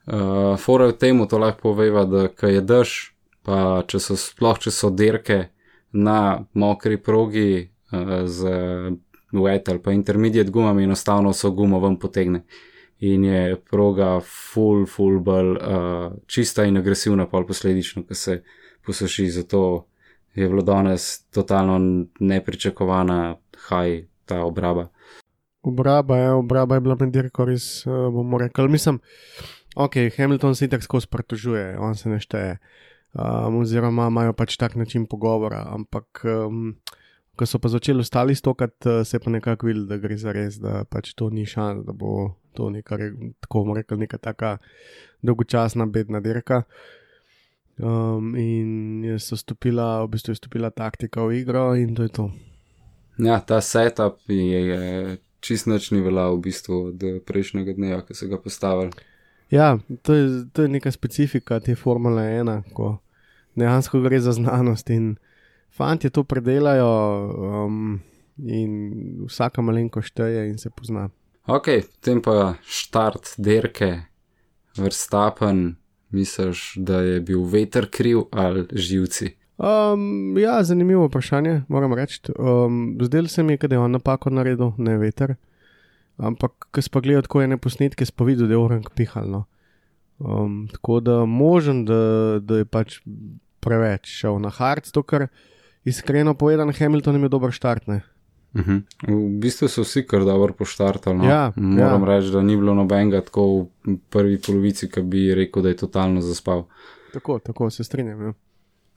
Uh, 0.07 0.57
Fora 0.59 0.89
v 0.91 0.97
tem, 0.99 1.19
to 1.27 1.39
lahko 1.39 1.71
poveva, 1.71 2.03
da 2.03 2.27
je 2.27 2.61
dež, 2.61 3.13
pa 3.45 3.83
če 3.87 3.99
so 3.99 4.17
sploh 4.19 4.59
če 4.59 4.71
so 4.71 4.89
dirke 4.89 5.49
na 5.91 6.45
mokri 6.53 6.97
progi 6.97 7.69
uh, 7.91 8.25
z 8.25 8.51
wet 9.31 9.69
ali 9.69 9.79
pa 9.79 9.91
intermediate 9.91 10.51
gumami, 10.51 10.83
enostavno 10.83 11.33
so 11.33 11.51
gumo 11.51 11.79
ven 11.79 11.97
potegne. 11.99 12.43
In 12.99 13.23
je 13.25 13.55
proga 13.69 14.19
full, 14.21 14.85
full 14.85 15.19
bolj 15.19 15.55
uh, 15.57 16.11
čista 16.29 16.67
in 16.69 16.77
agresivna, 16.77 17.25
pa 17.25 17.41
posledično, 17.47 18.03
ko 18.05 18.13
se 18.13 18.43
posuši. 18.85 19.29
Zato 19.29 19.87
je 20.35 20.47
bilo 20.47 20.61
danes 20.61 21.25
totalno 21.33 22.05
nepričakovana 22.19 23.35
haj 23.69 24.03
ta 24.25 24.43
obraba. 24.45 24.87
Obraba 25.61 26.17
je, 26.17 26.31
obraba 26.31 26.75
je 26.75 26.81
bila 26.81 26.95
med 26.99 27.09
dirko 27.09 27.45
res, 27.45 27.85
uh, 27.85 28.13
bomo 28.13 28.37
rekli. 28.37 28.69
Mislim, 28.69 28.99
ok, 29.75 29.93
Hamilton 30.17 30.55
se 30.55 30.69
tako 30.69 31.01
spratužuje, 31.01 31.79
on 31.79 31.95
se 31.95 32.09
ne 32.09 32.19
šteje. 32.19 32.57
Um, 33.11 33.57
oziroma 33.59 34.07
imajo 34.07 34.33
pač 34.33 34.55
tak 34.57 34.75
način 34.79 35.05
pogovora, 35.05 35.65
ampak 35.67 36.21
um, 36.23 36.75
ko 37.35 37.45
so 37.45 37.59
pa 37.59 37.67
začeli 37.67 37.99
ostali 37.99 38.35
stokati, 38.35 39.03
se 39.05 39.17
je 39.17 39.19
pa 39.19 39.31
nekako 39.31 39.67
videl, 39.67 39.85
da 39.89 39.97
gre 39.97 40.17
za 40.17 40.31
res, 40.31 40.59
da 40.63 40.85
pač 40.87 41.13
to 41.19 41.29
ni 41.29 41.45
šans, 41.45 41.83
da 41.85 41.91
bo 41.91 42.35
to 42.55 42.69
neka, 42.69 42.97
tako 43.43 43.63
bomo 43.65 43.75
rekli, 43.75 43.97
neka 44.05 44.17
taka 44.17 44.57
dolgočasna 45.21 45.85
bedna 45.85 46.19
dirka. 46.19 46.63
Um, 47.81 48.35
in 48.37 49.03
je 49.03 49.19
stopila, 49.19 50.03
v 50.05 50.11
bistvu 50.15 50.31
je 50.31 50.39
stopila 50.39 50.69
taktika 50.69 51.23
v 51.25 51.41
igro 51.41 51.75
in 51.75 51.95
to 51.95 52.03
je 52.03 52.09
to. 52.09 52.29
Ja, 53.17 53.39
ta 53.39 53.61
setup 53.61 54.19
je, 54.27 54.67
je 54.67 55.17
čist 55.39 55.67
noč 55.67 55.91
ni 55.91 56.01
veljal 56.01 56.37
v 56.37 56.43
bistvu 56.47 56.83
od 56.91 57.05
prejšnjega 57.25 57.73
dneva, 57.73 58.01
ko 58.05 58.15
so 58.15 58.29
ga 58.31 58.39
postavili. 58.39 58.91
Ja, 59.51 59.77
to 60.01 60.13
je, 60.13 60.45
to 60.53 60.61
je 60.61 60.67
neka 60.67 60.91
specifika 60.91 61.59
te 61.59 61.75
Formule 61.75 62.21
1, 62.21 62.61
ko 62.73 62.97
dejansko 63.55 63.99
gre 64.01 64.19
za 64.19 64.31
znanost 64.31 64.89
in 64.89 65.15
fanti 65.75 66.09
to 66.09 66.23
predelajo 66.23 66.91
um, 67.65 67.99
in 68.37 68.71
vsaka 69.27 69.61
malenko 69.61 70.01
šteje 70.01 70.47
in 70.49 70.57
se 70.57 70.69
pozna. 70.69 71.09
Ok, 71.47 71.67
potem 71.91 72.21
pa 72.21 72.53
štart 72.63 73.35
derke, 73.37 73.91
vrstapen, 74.77 75.75
misliš, 76.09 76.73
da 76.77 77.01
je 77.01 77.19
bil 77.19 77.43
veter 77.43 77.89
kriv 77.91 78.23
ali 78.31 78.67
živci? 78.71 79.35
Um, 79.57 80.37
ja, 80.37 80.63
zanimivo 80.63 81.05
vprašanje, 81.05 81.61
moram 81.67 81.93
reči. 81.93 82.21
Um, 82.39 82.97
Zdel 83.01 83.27
se 83.27 83.43
mi 83.43 83.53
je, 83.53 83.67
da 83.67 83.75
je 83.75 83.79
on 83.79 83.91
napako 83.91 84.29
naredil, 84.29 84.71
ne 84.77 84.97
veter. 84.97 85.35
Ampak, 86.21 86.69
ko 86.69 86.81
si 86.83 86.91
pa 86.93 87.01
gledal 87.01 87.25
tako 87.25 87.41
ene 87.41 87.57
posnetke, 87.57 88.05
si 88.05 88.13
pa 88.13 88.27
videl, 88.27 88.45
da 88.45 88.53
je 88.53 88.61
orang 88.61 88.85
pihalno. 88.95 89.45
Um, 90.21 90.67
tako 90.69 90.99
da 91.01 91.25
možen, 91.25 91.81
da, 91.85 92.37
da 92.39 92.61
je 92.61 92.67
pač 92.69 92.99
preveč 93.61 94.09
šel 94.21 94.37
na 94.41 94.51
hard, 94.53 94.91
to 94.93 95.01
kar 95.01 95.27
iskreno 95.85 96.35
povedano, 96.37 96.73
Hamilton 96.77 97.17
je 97.17 97.21
imel 97.23 97.33
dober 97.33 97.53
štart. 97.53 97.87
Ne? 97.89 98.01
Uh 98.53 98.61
-huh. 98.61 98.81
V 99.07 99.39
bistvu 99.39 99.67
so 99.67 99.81
vsi 99.81 100.03
kar 100.07 100.25
dobro 100.25 100.53
poštartali. 100.53 101.17
No? 101.17 101.25
Ja, 101.25 101.53
Moram 101.55 102.01
ja. 102.01 102.07
reči, 102.07 102.31
da 102.31 102.41
ni 102.41 102.57
bilo 102.57 102.73
nobenega 102.73 103.21
tako 103.21 103.67
v 103.85 103.97
prvi 104.09 104.37
polovici, 104.47 104.89
ki 104.91 105.01
bi 105.01 105.35
rekel, 105.35 105.63
da 105.63 105.69
je 105.69 105.77
totalno 105.77 106.21
zaspal. 106.21 106.63
Tako, 107.13 107.39
tako 107.39 107.69
se 107.69 107.83
strinjam. 107.83 108.21
Ja. 108.21 108.33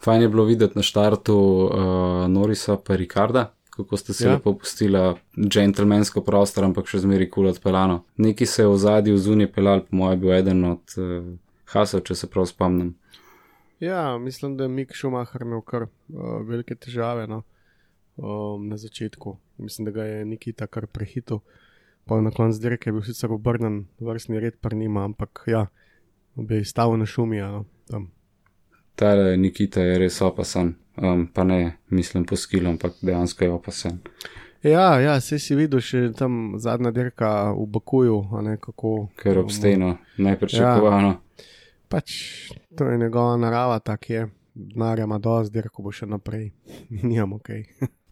Fajn 0.05 0.23
je 0.23 0.29
bilo 0.29 0.45
videti 0.45 0.73
na 0.77 0.83
štartu 0.83 1.37
uh, 1.37 1.71
Norisa 2.29 2.77
pa 2.77 2.97
Rikarda, 2.97 3.55
kako 3.77 3.97
ste 3.97 4.13
se 4.13 4.25
Ja. 4.25 4.31
ja. 4.31 4.35
lepo 4.35 4.55
pustila 4.59 5.17
džentlmensko 5.39 6.21
prostor, 6.21 6.65
ampak 6.65 6.87
še 6.87 7.03
zmeri 7.05 7.31
kul 7.31 7.49
odpeljano. 7.51 8.05
Neki 8.17 8.47
se 8.47 8.63
je 8.63 8.69
v 8.69 8.77
zadju 8.77 9.19
zunaj 9.19 9.53
pelal, 9.53 9.81
po 9.87 9.97
mojem, 9.97 10.21
bil 10.21 10.33
eden 10.33 10.65
od 10.65 10.99
uh, 10.99 11.33
hasov, 11.73 12.05
če 12.07 12.15
se 12.15 12.31
prav 12.31 12.47
spomnim. 12.47 12.95
ja, 13.81 14.19
mislim, 14.19 14.57
da 14.57 14.65
je 14.65 14.69
Mik 14.69 14.95
Schumacher 14.97 15.43
imel 15.43 15.61
kar 15.61 15.83
uh, 15.83 15.91
velike 16.47 16.75
težave 16.75 17.27
no? 17.27 17.43
um, 18.17 18.69
na 18.69 18.77
začetku. 18.77 19.37
Mislim, 19.59 19.85
da 19.85 19.91
ga 19.91 20.05
je 20.05 20.25
Nikita 20.25 20.67
kar 20.67 20.87
prehitil. 20.87 21.39
Pa 22.05 22.21
na 22.21 22.31
koncu 22.31 22.61
dirke 22.61 22.89
je 22.89 22.93
bil 22.93 23.03
sicer 23.03 23.33
obrnen 23.33 23.87
vrstni 24.01 24.41
red, 24.41 24.59
pa 24.61 24.69
nima, 24.69 25.05
ampak 25.05 25.45
ja, 25.47 25.67
bi 26.37 26.65
stavil 26.65 26.97
na 26.97 27.07
šumija. 27.07 27.51
No? 27.51 27.65
Tam. 27.91 28.11
Ta 28.95 29.37
Nikita 29.37 29.81
je 29.81 29.99
res 29.99 30.21
opasen, 30.23 30.75
um, 30.97 31.27
pa 31.27 31.45
ne 31.45 31.77
mislim 31.89 32.25
po 32.25 32.37
skilu, 32.37 32.71
ampak 32.71 32.93
dejansko 33.03 33.45
je 33.45 33.51
opasen. 33.51 33.99
Ja, 34.63 35.01
ja, 35.01 35.21
se 35.21 35.39
si 35.39 35.55
videl 35.55 35.83
še 35.85 36.07
tam 36.17 36.55
zadnja 36.57 36.89
dirka 36.95 37.29
v 37.53 37.67
Bakuju, 37.69 38.21
ne 38.47 38.57
kako. 38.57 38.95
Ker 39.21 39.43
ob 39.43 39.51
steno, 39.53 39.99
nepričakovano. 40.17 41.11
Ja. 41.11 41.49
Pač 41.93 42.15
to 42.79 42.89
je 42.89 42.99
njegova 42.99 43.37
narava, 43.37 43.79
tak 43.79 44.11
je. 44.11 44.25
Denarja 44.55 45.05
ima 45.05 45.19
dosti, 45.19 45.53
dirko 45.53 45.83
bo 45.83 45.93
še 45.93 46.07
naprej. 46.07 46.53
Nijam 47.03 47.35
ok. 47.37 47.51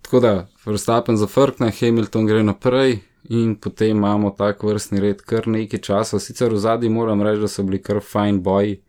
Tako 0.03 0.21
da, 0.21 0.33
Verstappen 0.67 1.17
zafrkne, 1.17 1.71
Hamilton 1.73 2.27
gre 2.29 2.43
naprej 2.43 2.99
in 3.31 3.55
potem 3.57 3.97
imamo 3.97 4.35
tak 4.37 4.63
vrstni 4.67 5.01
red 5.01 5.23
kar 5.23 5.47
nekaj 5.49 5.81
časa. 5.81 6.21
Sicer 6.21 6.53
v 6.53 6.59
zadnji 6.61 6.91
moram 6.93 7.23
reči, 7.23 7.41
da 7.41 7.49
so 7.49 7.65
bili 7.65 7.81
kar 7.81 8.03
fajn 8.05 8.43
boji, 8.43 8.81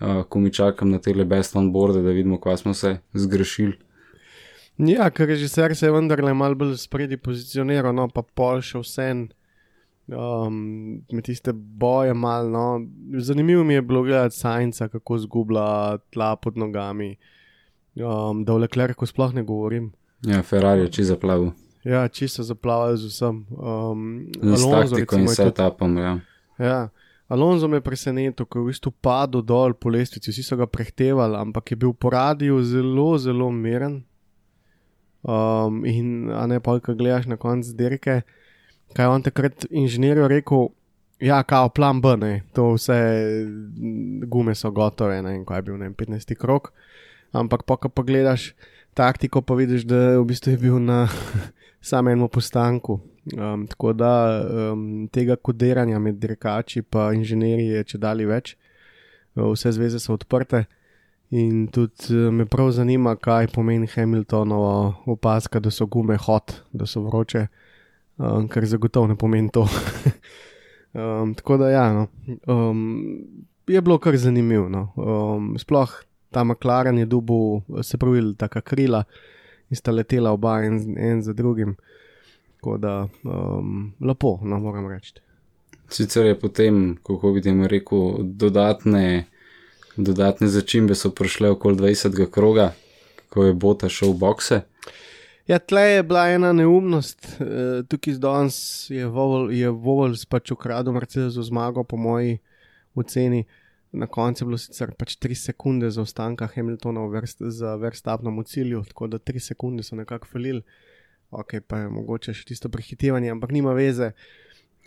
uh, 0.00 0.22
ko 0.24 0.38
mi 0.38 0.50
čakam 0.50 0.90
na 0.90 0.98
tele 0.98 1.24
best 1.24 1.56
on 1.56 1.72
board, 1.72 1.94
da 1.94 2.10
vidimo, 2.10 2.38
kva 2.40 2.56
smo 2.56 2.74
se 2.74 2.98
zgrešili. 3.14 3.76
Ja, 4.78 5.10
ker 5.10 5.26
režiser 5.26 5.74
se 5.76 5.86
je 5.86 5.92
vendarle 5.92 6.34
mal 6.34 6.54
bolj 6.54 6.76
spredi 6.78 7.16
pozicioniral, 7.16 7.94
no 7.94 8.08
pa 8.08 8.22
pol 8.22 8.60
še 8.62 8.78
vse. 8.78 9.08
Um, 10.08 11.02
med 11.12 11.24
tiste 11.26 11.52
boje 11.52 12.14
malo, 12.14 12.48
no. 12.48 12.86
Zanimivo 13.20 13.64
mi 13.64 13.74
je 13.74 13.82
bilo 13.82 14.02
gledati 14.02 14.36
Sajnca, 14.36 14.88
kako 14.88 15.18
zgublja 15.18 15.98
tla 16.10 16.36
pod 16.36 16.56
nogami. 16.56 17.16
Um, 17.94 18.44
da 18.44 18.54
v 18.54 18.58
Leclercu 18.58 19.06
sploh 19.06 19.34
ne 19.34 19.42
govorim. 19.42 19.90
Ja, 20.22 20.42
Ferrari 20.42 20.80
je 20.80 20.88
čisto 20.88 21.14
zaplavil. 21.14 21.50
Ja, 21.84 22.08
čisto 22.08 22.42
zaplavajo 22.42 22.96
z 22.96 23.10
vsem. 23.10 23.46
Um, 23.50 24.30
In 24.42 24.56
s 24.56 24.64
Alonso, 24.64 24.94
taktiko 24.96 25.16
in 25.16 25.26
recimo, 25.26 25.34
tudi- 25.34 25.34
setupom, 25.36 25.98
ja. 25.98 26.12
Ja, 26.58 26.88
Alonso 27.28 27.68
me 27.68 27.76
je 27.76 27.84
presenetil, 27.84 28.46
ko 28.48 28.58
je 28.58 28.64
v 28.64 28.72
bistvu 28.72 28.92
padel 29.04 29.42
dol 29.44 29.74
po 29.76 29.92
lestvici, 29.92 30.32
vsi 30.32 30.42
so 30.42 30.56
ga 30.56 30.64
prehtevali, 30.64 31.36
ampak 31.36 31.74
je 31.74 31.76
bil 31.76 31.92
po 31.92 32.08
radiju 32.10 32.62
zelo, 32.64 33.18
zelo 33.20 33.50
miren. 33.52 34.00
Um, 35.28 35.82
in 35.84 36.30
a 36.32 36.46
ne 36.48 36.56
pa, 36.60 36.78
ko 36.80 36.94
gledaš 36.96 37.28
na 37.28 37.36
koncu 37.36 37.74
dirke, 37.76 38.22
kaj 38.96 39.04
je 39.04 39.12
on 39.12 39.24
takrat 39.26 39.68
inženirju 39.68 40.28
rekel. 40.32 40.70
Ja, 41.20 41.42
kao 41.42 41.68
plan 41.68 42.00
B, 42.00 42.14
ne, 42.16 42.32
to 42.54 42.70
vse 42.76 42.94
mm, 43.44 44.28
gume 44.30 44.54
so 44.54 44.70
gotove, 44.70 45.18
ne 45.22 45.34
vem, 45.34 45.44
kaj 45.44 45.58
je 45.58 45.64
bil, 45.66 45.76
ne 45.76 45.90
vem, 45.90 45.96
15 45.98 46.32
krok. 46.38 46.70
Ampak, 47.36 47.66
pa, 47.68 47.76
ko 47.76 47.90
pogledaš 47.90 48.52
taktiko, 48.96 49.42
pa 49.42 49.58
vidiš, 49.58 49.84
da 49.84 50.16
v 50.16 50.24
bistvu 50.30 50.54
je 50.54 50.60
bil 50.62 50.78
na 50.80 51.08
samem 51.90 52.16
enem 52.16 52.30
postanku. 52.30 53.02
Um, 53.36 53.66
tako 53.66 53.92
da 53.92 54.12
um, 54.72 55.08
tega 55.12 55.36
kodiranja 55.36 55.98
med 55.98 56.14
dirkači 56.14 56.80
in 56.80 57.14
inženirji 57.14 57.66
je 57.66 57.84
če 57.84 57.98
dali 57.98 58.24
več, 58.26 58.56
Uh, 59.38 59.52
vse 59.52 59.70
zveze 59.72 59.98
so 59.98 60.16
odprte. 60.16 60.64
In 61.30 61.66
tudi 61.68 62.10
uh, 62.10 62.32
me 62.34 62.46
prav 62.46 62.70
zanima, 62.70 63.14
kaj 63.16 63.46
pomeni 63.54 63.86
Hamiltonova 63.86 64.94
opaska, 65.06 65.60
da 65.60 65.70
so 65.70 65.86
gume 65.86 66.16
hot, 66.16 66.54
da 66.72 66.86
so 66.86 67.04
vroče, 67.04 67.46
um, 68.16 68.48
kar 68.48 68.66
zagotovo 68.66 69.06
ne 69.06 69.16
pomeni 69.16 69.50
to. 69.52 69.62
um, 70.98 71.34
tako 71.34 71.56
da 71.56 71.70
ja, 71.70 71.92
no, 71.92 72.06
um, 72.46 72.82
je 73.66 73.80
bilo 73.80 73.98
kar 73.98 74.16
zanimivo. 74.16 74.68
No. 74.68 74.88
Um, 74.96 75.54
sploh 75.58 75.92
ta 76.30 76.44
McLaren 76.44 76.98
je 76.98 77.06
dubu, 77.06 77.62
se 77.82 77.98
pravi, 77.98 78.34
taka 78.36 78.60
krila 78.60 79.04
in 79.70 79.76
sta 79.76 79.92
letela 79.92 80.32
oba 80.32 80.62
en, 80.64 80.98
en 80.98 81.22
za 81.22 81.32
drugim. 81.32 81.76
Tako 82.58 82.76
da 82.82 83.08
um, 83.22 83.92
lepo, 84.00 84.38
no 84.42 84.58
moram 84.58 84.88
reči. 84.90 85.12
Sicer 85.88 86.26
je 86.26 86.38
potem, 86.40 86.96
kako 87.06 87.32
bi 87.32 87.42
temu 87.42 87.68
rekel, 87.70 88.18
dodatne, 88.22 89.24
dodatne 89.96 90.48
začimbe 90.48 90.94
so 90.98 91.10
prišle 91.10 91.54
okoli 91.54 91.76
20. 91.76 92.26
kroga, 92.30 92.72
ko 93.30 93.44
je 93.46 93.54
Bota 93.54 93.88
šel 93.88 94.12
v 94.12 94.18
bokse. 94.18 94.60
Ja, 95.48 95.58
tle 95.58 95.82
je 95.82 96.02
bila 96.02 96.26
ena 96.28 96.50
neumnost, 96.52 97.28
eh, 97.40 97.80
tukaj 97.88 98.18
danes 98.20 98.90
je 98.90 99.06
Vovol 99.06 100.18
pač 100.28 100.50
ukradel 100.52 100.92
Mercedesu 100.92 101.42
zmago, 101.42 101.84
po 101.84 101.96
moji 101.96 102.38
oceni. 102.94 103.46
Na 103.92 104.06
koncu 104.06 104.42
je 104.42 104.46
bilo 104.46 104.58
sicer 104.58 104.92
pač 104.98 105.16
3 105.16 105.34
sekunde 105.34 105.90
zaostanka 105.90 106.50
Hamiltona 106.52 107.06
v 107.06 107.14
verst, 107.14 107.40
za 107.40 107.76
verstapnom 107.80 108.44
cilju, 108.44 108.82
tako 108.90 109.06
da 109.06 109.18
3 109.18 109.40
sekunde 109.40 109.82
so 109.82 109.96
nekako 109.96 110.26
falili. 110.26 110.62
Ok, 111.30 111.60
pa 111.68 111.84
je 111.84 111.88
mogoče 111.92 112.32
še 112.32 112.46
tisto 112.48 112.70
prehitevanje, 112.72 113.32
ampak 113.34 113.52
nima 113.52 113.74
veze. 113.76 114.12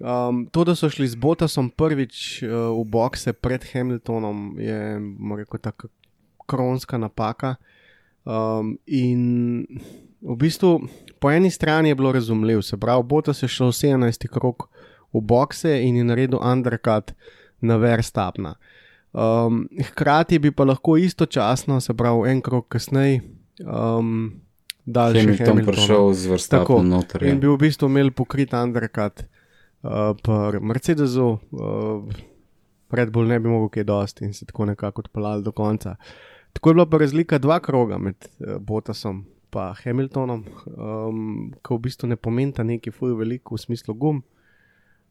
Um, 0.02 0.48
to, 0.50 0.64
da 0.66 0.74
so 0.74 0.90
šli 0.90 1.06
z 1.06 1.20
Botasom 1.22 1.70
prvič 1.70 2.42
uh, 2.42 2.74
v 2.74 2.86
bokse 2.90 3.36
pred 3.38 3.62
Hamiltonom, 3.70 4.56
je, 4.58 4.98
reči, 5.38 5.62
tako 5.62 5.92
kronska 6.50 6.98
napaka. 6.98 7.56
Um, 8.26 8.76
in 8.86 9.66
v 10.22 10.36
bistvu 10.38 10.82
po 11.22 11.32
eni 11.32 11.50
strani 11.54 11.90
je 11.90 11.96
bilo 11.96 12.12
razumljivo, 12.12 12.62
se 12.62 12.78
pravi, 12.78 13.04
Botas 13.04 13.44
je 13.44 13.50
šel 13.50 13.74
17 13.74 14.28
krok 14.28 14.70
v 15.14 15.22
bokse 15.22 15.82
in 15.82 15.96
je 15.96 16.04
naredil 16.04 16.42
undercut 16.42 17.14
na 17.62 17.78
verstapna. 17.78 18.56
Um, 19.14 19.68
hkrati 19.84 20.40
bi 20.40 20.52
pa 20.52 20.64
lahko 20.64 20.98
istočasno, 20.98 21.82
se 21.82 21.94
pravi, 21.94 22.30
en 22.32 22.42
krok 22.42 22.68
kasneje, 22.68 23.22
um, 23.66 24.42
dal 24.86 25.14
še 25.14 25.24
Hamilton 25.24 25.48
Hamiltona. 25.48 25.72
prišel 25.72 26.14
z 26.14 26.32
vrstapom 26.32 26.90
noter. 26.90 27.24
ja. 27.24 27.34
In 27.34 27.40
bi 27.40 27.50
v 27.50 27.58
bistvu 27.62 27.90
imeli 27.92 28.12
pokrit 28.12 28.54
undercut 28.58 29.24
uh, 29.24 30.14
pri 30.18 30.62
Mercedesu, 30.62 31.38
uh, 31.38 32.22
Red 32.92 33.12
Bull 33.12 33.30
ne 33.30 33.40
bi 33.40 33.50
mogel 33.52 33.70
kaj 33.70 33.88
dosti 33.88 34.26
in 34.28 34.34
se 34.34 34.46
tako 34.46 34.66
nekako 34.72 35.06
odpeljali 35.06 35.44
do 35.44 35.52
konca. 35.52 35.96
Tako 36.54 36.70
je 36.70 36.74
bila 36.74 36.86
pa 36.86 36.98
razlika 36.98 37.40
dva 37.40 37.60
kroga 37.64 37.98
med 37.98 38.16
uh, 38.40 38.58
Botasom 38.60 39.26
in 39.52 39.74
Hamiltonom, 39.84 40.46
um, 40.78 41.54
ko 41.62 41.76
v 41.76 41.84
bistvu 41.88 42.08
ne 42.08 42.16
pomenta 42.16 42.64
neki 42.64 42.92
fuj 42.92 43.18
veliko 43.20 43.56
v 43.56 43.60
smislu 43.60 43.94
gum. 43.94 44.22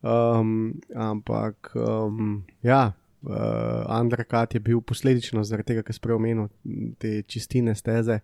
Um, 0.00 0.80
ampak 0.96 1.74
um, 1.76 2.40
ja, 2.64 2.92
uh, 3.22 4.00
undercut 4.00 4.54
je 4.54 4.60
bil 4.60 4.80
posledično 4.80 5.44
zaradi 5.44 5.74
tega, 5.74 5.84
ker 5.84 5.92
sem 5.92 6.04
preomenil 6.06 6.48
te 6.98 7.20
čistine 7.28 7.74
steze 7.76 8.22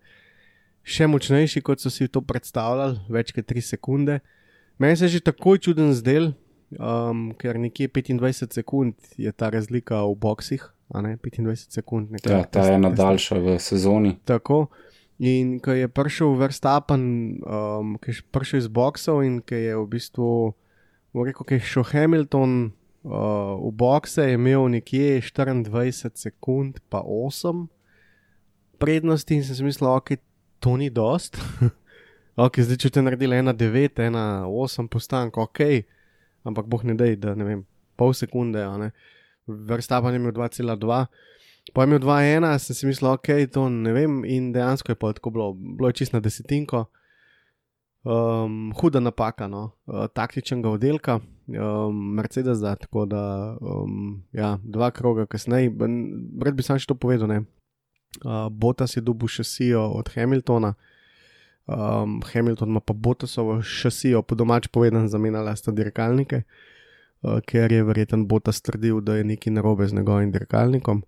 še 0.87 1.07
močnejši, 1.11 1.61
kot 1.65 1.83
so 1.83 1.91
si 1.91 2.07
to 2.07 2.23
predstavljali, 2.23 3.01
več 3.11 3.33
kot 3.35 3.47
3 3.49 3.65
sekunde. 3.75 4.19
Meni 4.79 4.95
se 4.95 5.07
je 5.07 5.17
že 5.17 5.27
takoj 5.27 5.59
čuden 5.59 5.91
zdel, 5.97 6.31
um, 6.79 7.31
ker 7.35 7.59
nekje 7.59 7.89
25 7.91 8.55
sekund 8.55 8.95
je 9.19 9.31
ta 9.35 9.51
razlika 9.51 10.05
v 10.07 10.15
boksih, 10.15 10.63
a 10.93 11.03
ne 11.03 11.17
25 11.19 11.75
sekund. 11.75 12.11
nekaj 12.15 12.31
Ja, 12.31 12.43
ta 12.47 12.63
je 12.67 12.77
ena 12.79 12.93
daljša 12.93 13.39
v 13.43 13.57
sezoni. 13.59 14.15
Tako. 14.23 14.67
In 15.17 15.57
ko 15.59 15.73
je 15.73 15.89
prišel 15.89 16.37
Verstappen, 16.37 17.03
um, 17.41 17.97
ki 17.97 18.13
je 18.13 18.23
prišel 18.31 18.61
iz 18.61 18.67
boksov 18.69 19.25
in 19.25 19.41
ki 19.41 19.73
je 19.73 19.73
v 19.75 19.85
bistvu, 19.89 20.53
rekel, 21.17 21.41
ki 21.41 21.57
je 21.57 21.71
šel 21.73 21.87
Hamilton 21.89 22.69
uh, 22.69 23.57
v 23.57 23.71
bokse, 23.73 24.29
je 24.29 24.37
imel 24.37 24.69
nekje 24.69 25.17
24 25.25 26.13
sekund, 26.13 26.77
pa 26.87 27.01
8 27.01 27.65
prednosti 28.77 29.33
in 29.33 29.41
sem 29.41 29.57
si 29.57 29.65
mislil, 29.65 29.89
ok, 29.89 30.21
to 30.59 30.77
ni 30.77 30.89
dost. 30.89 31.37
ok, 32.45 32.61
zdaj 32.65 32.81
če 32.83 32.93
te 32.93 33.03
naredili 33.05 33.39
1-9, 33.39 34.01
1-8 34.07 34.89
postank, 34.91 35.37
ok, 35.37 35.63
ampak 36.47 36.67
boh 36.69 36.83
ne 36.87 36.97
dej, 36.97 37.17
da 37.21 37.35
ne 37.37 37.47
vem, 37.47 37.63
pol 37.99 38.13
sekunde, 38.17 38.61
a 38.63 38.75
ne. 38.81 38.91
Verstappen 39.47 40.13
je 40.13 40.19
imel 40.21 40.35
2,2. 40.35 41.01
Pa 41.75 41.83
imel 41.83 41.99
2-1, 41.99 42.47
sem 42.63 42.75
si 42.75 42.87
mislil, 42.87 43.11
ok, 43.15 43.31
to 43.51 43.67
ne 43.71 43.91
vem, 43.95 44.21
in 44.27 44.51
dejansko 44.55 44.93
je 44.93 44.99
pa 44.99 45.11
tako 45.15 45.33
bilo, 45.35 45.47
bilo 45.53 45.91
je 45.91 45.99
čisto 46.03 46.17
na 46.17 46.23
desetinko. 46.23 46.85
Um, 48.07 48.71
huda 48.77 49.01
napaka, 49.03 49.49
no, 49.51 49.73
uh, 49.89 50.05
taktičnega 50.07 50.69
oddelka, 50.71 51.17
um, 51.51 51.97
Mercedesa, 52.15 52.77
tako 52.79 53.03
da, 53.09 53.23
um, 53.59 54.21
ja, 54.31 54.55
dva 54.63 54.93
kroga 54.95 55.25
kasneje, 55.27 55.73
red 56.45 56.55
bi 56.55 56.63
sam 56.63 56.79
še 56.79 56.87
to 56.87 56.95
povedal, 56.95 57.27
ne. 57.27 57.41
Uh, 58.23 58.49
Botas 58.49 58.97
je 58.97 59.01
dobil 59.01 59.27
šasijo 59.27 59.83
od 59.99 60.09
Hamiltona, 60.15 60.73
um, 61.65 62.21
Hamilton 62.33 62.69
ima 62.69 62.79
pa 62.79 62.93
Botasovo 62.93 63.61
šasijo, 63.61 64.21
po 64.21 64.35
domač 64.35 64.67
povedan, 64.67 65.07
zamenjala 65.07 65.55
sta 65.55 65.71
dirkalnike, 65.71 66.41
uh, 67.21 67.39
ker 67.45 67.71
je 67.71 67.83
verjeten 67.83 68.27
Botas 68.27 68.61
trdil, 68.61 69.01
da 69.01 69.15
je 69.15 69.23
nekaj 69.23 69.53
narobe 69.53 69.87
z 69.87 69.93
njegovim 69.93 70.31
dirkalnikom. 70.31 71.03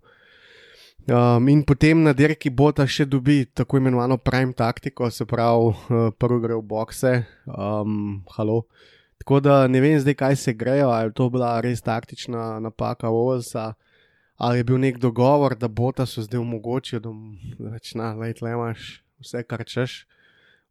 Um, 1.08 1.48
in 1.48 1.62
potem 1.64 2.02
na 2.04 2.12
dirki 2.12 2.50
Bota 2.52 2.84
še 2.86 3.06
dobi 3.08 3.46
tako 3.56 3.80
imenovano 3.80 4.18
prime 4.20 4.52
taktiko, 4.52 5.08
se 5.10 5.24
pravi, 5.26 5.72
uh, 5.72 6.10
prvo 6.12 6.38
gre 6.42 6.58
v 6.58 6.62
bokse, 6.62 7.12
um, 7.48 8.20
halo. 8.36 8.66
Tako 9.20 9.40
da 9.40 9.66
ne 9.68 9.80
vem 9.80 9.98
zdaj, 10.00 10.14
kaj 10.14 10.36
se 10.36 10.52
grejo, 10.52 10.90
ali 10.92 11.08
je 11.08 11.14
to 11.16 11.30
bila 11.32 11.56
res 11.64 11.82
taktična 11.82 12.60
napaka 12.60 13.08
Ovelsa, 13.08 13.72
ali 14.40 14.58
je 14.58 14.64
bil 14.64 14.78
nek 14.80 14.98
dogovor, 14.98 15.54
da 15.56 15.68
Bota 15.68 16.06
so 16.06 16.22
zdaj 16.24 16.40
omogočil, 16.40 17.00
da 17.04 17.12
več 17.60 17.92
na 17.94 18.14
lejt 18.16 18.40
le 18.40 18.54
imaš 18.56 19.02
vse, 19.20 19.42
kar 19.44 19.66
češ, 19.68 20.06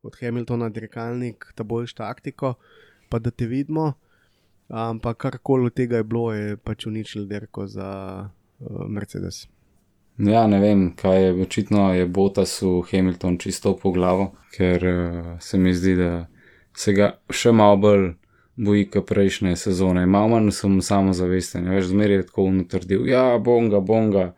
od 0.01 0.15
Hamiltona 0.17 0.71
dirkalnik, 0.73 1.51
da 1.57 1.63
boš 1.63 1.93
taktiko, 1.93 2.55
pa 3.13 3.19
da 3.21 3.29
te 3.29 3.45
vidimo. 3.45 3.91
Ampak 4.69 5.17
karkoli 5.21 5.69
od 5.69 5.77
tega 5.77 6.01
je 6.01 6.07
bilo, 6.07 6.31
je 6.33 6.57
pač 6.57 6.87
uničil 6.89 7.27
dirko 7.29 7.67
za 7.69 7.89
uh, 8.25 8.81
Mercedes. 8.89 9.45
Ja, 10.17 10.47
ne 10.49 10.59
vem, 10.59 10.89
kaj 10.97 11.23
je, 11.23 11.35
očitno 11.45 11.91
je 11.93 12.07
Botasu 12.09 12.81
Hamilton 12.89 13.37
čisto 13.37 13.75
po 13.77 13.93
glavo, 13.93 14.31
ker 14.57 14.87
uh, 14.89 15.29
se 15.41 15.61
mi 15.61 15.75
zdi, 15.77 15.93
da 15.95 16.25
se 16.73 16.93
ga 16.97 17.11
še 17.29 17.53
malo 17.53 17.77
bolj 17.85 18.09
boji 18.59 18.89
kot 18.91 19.07
prejšnje 19.07 19.55
sezone. 19.55 20.05
Malo 20.05 20.33
manj 20.35 20.51
sem 20.55 20.79
samozavesten, 20.83 21.69
več 21.71 21.87
zmeraj 21.91 22.21
je 22.21 22.25
tako 22.27 22.49
unutrdil. 22.51 23.05
Ja, 23.07 23.23
bonga, 23.39 23.79
bonga. 23.79 24.33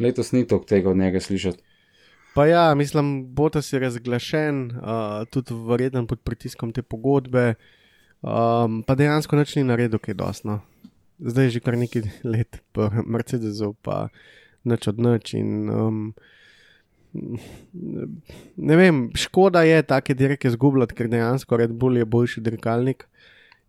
Letos 0.00 0.32
ni 0.32 0.42
toliko 0.48 0.66
tega 0.66 0.90
od 0.90 0.98
njega 0.98 1.20
slišati. 1.20 1.62
Pa 2.34 2.46
ja, 2.48 2.64
mislim, 2.74 3.12
Botas 3.36 3.72
je 3.72 3.78
razglašen, 3.78 4.64
uh, 4.80 5.28
tudi 5.30 5.54
verjeten 5.68 6.06
pod 6.08 6.22
pritiskom 6.24 6.72
te 6.72 6.82
pogodbe, 6.82 7.54
um, 8.24 8.80
pa 8.86 8.96
dejansko 8.96 9.36
nič 9.36 9.52
ni 9.58 9.66
naredil, 9.68 10.00
kaj 10.00 10.16
dosno. 10.16 10.62
Zdaj 11.20 11.44
je 11.44 11.54
že 11.58 11.60
kar 11.60 11.76
nekaj 11.78 12.08
let 12.32 12.62
po 12.72 12.88
Mercedesu, 13.04 13.74
pa 13.84 14.08
nič 14.64 14.88
od 14.88 14.98
nič. 14.98 15.34
In, 15.36 15.68
um, 15.68 16.00
ne 18.56 18.80
vem, 18.80 19.04
škoda 19.12 19.62
je 19.68 19.84
take 19.84 20.16
dirke 20.16 20.50
zgubljati, 20.50 20.96
ker 20.96 21.12
dejansko 21.12 21.60
Red 21.60 21.76
Bull 21.76 22.00
je 22.00 22.08
boljši 22.08 22.40
dirkalnik 22.40 23.06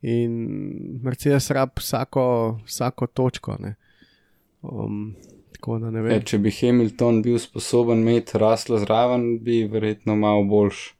in 0.03 0.99
Mercedes 1.03 1.49
rab 1.51 1.79
vsako, 1.79 2.59
vsako 2.65 3.07
točko. 3.07 3.55
ne. 3.59 3.75
Um, 4.61 5.15
da 5.63 6.15
E, 6.15 6.19
če 6.27 6.37
bi 6.43 6.51
Hamilton 6.51 7.21
bil 7.23 7.39
sposoben 7.39 8.01
imeti 8.03 8.37
raslo 8.37 8.81
zraven, 8.83 9.39
bi 9.39 9.63
verjetno 9.71 10.15
malo 10.15 10.43
boljš 10.43 10.93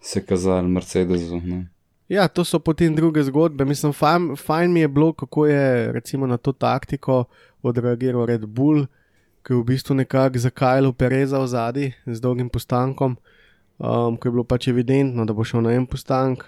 se 0.00 0.22
kazal 0.22 0.68
Mercedesu. 0.68 1.40
Ne? 1.42 1.64
Ja, 2.08 2.28
to 2.28 2.44
so 2.44 2.58
potem 2.58 2.94
druge 2.94 3.24
zgodbe. 3.26 3.64
Mislim, 3.64 3.92
fajn, 3.92 4.36
fajn 4.36 4.72
mi 4.72 4.80
je 4.80 4.88
bilo, 4.88 5.12
kako 5.12 5.46
je 5.46 5.92
recimo 5.92 6.26
na 6.26 6.36
to 6.36 6.52
taktiko 6.52 7.24
odreagiral 7.62 8.26
Red 8.26 8.46
Bull, 8.46 8.86
ki 9.42 9.52
je 9.52 9.58
v 9.58 9.64
bistvu 9.64 9.98
nekako 9.98 10.38
zakajal 10.38 10.92
Pereza 10.92 11.40
v 11.40 11.48
zadnji 11.50 11.92
z 12.06 12.20
dolgim 12.20 12.48
postankom, 12.48 13.16
um, 13.78 14.16
ko 14.16 14.28
je 14.28 14.32
bilo 14.32 14.44
pač 14.44 14.68
evidentno, 14.68 15.24
da 15.24 15.32
bo 15.32 15.44
šel 15.44 15.64
na 15.64 15.74
en 15.74 15.86
postank 15.86 16.44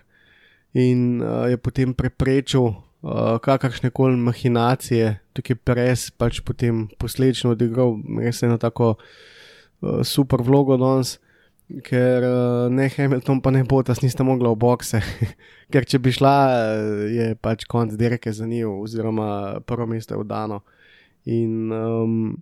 in 0.77 1.23
uh, 1.25 1.47
je 1.49 1.57
potem 1.57 1.95
preprečil 1.97 2.69
uh, 2.69 3.39
kakršne 3.41 3.91
koli 3.97 4.19
mahinacije, 4.21 5.07
je 5.37 5.55
Perez 5.57 6.11
pač 6.12 6.41
potem 6.45 6.87
posledično 7.01 7.57
odigral 7.57 7.97
res 8.21 8.43
eno 8.45 8.59
tako 8.61 8.97
uh, 8.97 10.05
super 10.05 10.45
vlogo 10.45 10.77
danes 10.77 11.17
ker 11.67 12.23
uh, 12.23 12.71
ne 12.71 12.89
Hamilton, 12.89 13.41
pa 13.43 13.51
ne 13.51 13.65
Botas 13.67 14.03
nista 14.03 14.25
mogla 14.25 14.53
v 14.55 14.61
bokse. 14.62 15.01
ker 15.73 15.87
če 15.89 15.99
bi 16.03 16.12
šla, 16.15 16.35
je 17.11 17.31
pač 17.43 17.67
konc 17.71 17.95
dirke 17.99 18.33
za 18.33 18.47
njih, 18.47 18.69
oziroma 18.71 19.61
prvo 19.67 19.89
mesto 19.91 20.15
je 20.15 20.23
vdano. 20.23 20.61
In 21.35 21.73
um, 21.75 22.37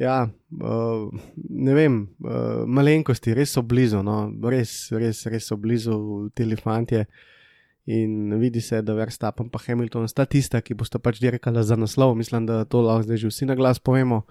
ja, 0.00 0.26
uh, 0.28 1.30
ne 1.48 1.76
vem, 1.76 2.02
uh, 2.20 2.66
malenkosti, 2.68 3.32
res 3.36 3.56
so 3.56 3.64
blizu, 3.64 4.02
no? 4.04 4.26
res, 4.52 4.92
res, 4.92 5.24
res 5.32 5.48
so 5.48 5.56
blizu 5.56 6.28
ti 6.36 6.44
elefantje. 6.44 7.06
In 7.86 8.34
vidi 8.40 8.60
se, 8.60 8.82
da 8.82 8.94
Verstappen 8.94 9.46
in 9.46 9.60
Hamilton 9.66 10.08
sta 10.08 10.24
tista, 10.26 10.60
ki 10.60 10.74
bosta 10.74 10.98
pač 10.98 11.20
dirkala 11.22 11.62
za 11.62 11.76
naslov. 11.76 12.16
Mislim, 12.18 12.46
da 12.46 12.64
to 12.64 12.82
lahko 12.82 13.06
zdaj 13.06 13.16
že 13.16 13.28
vsi 13.30 13.46
na 13.46 13.54
glas 13.54 13.78
povemo. 13.78 14.24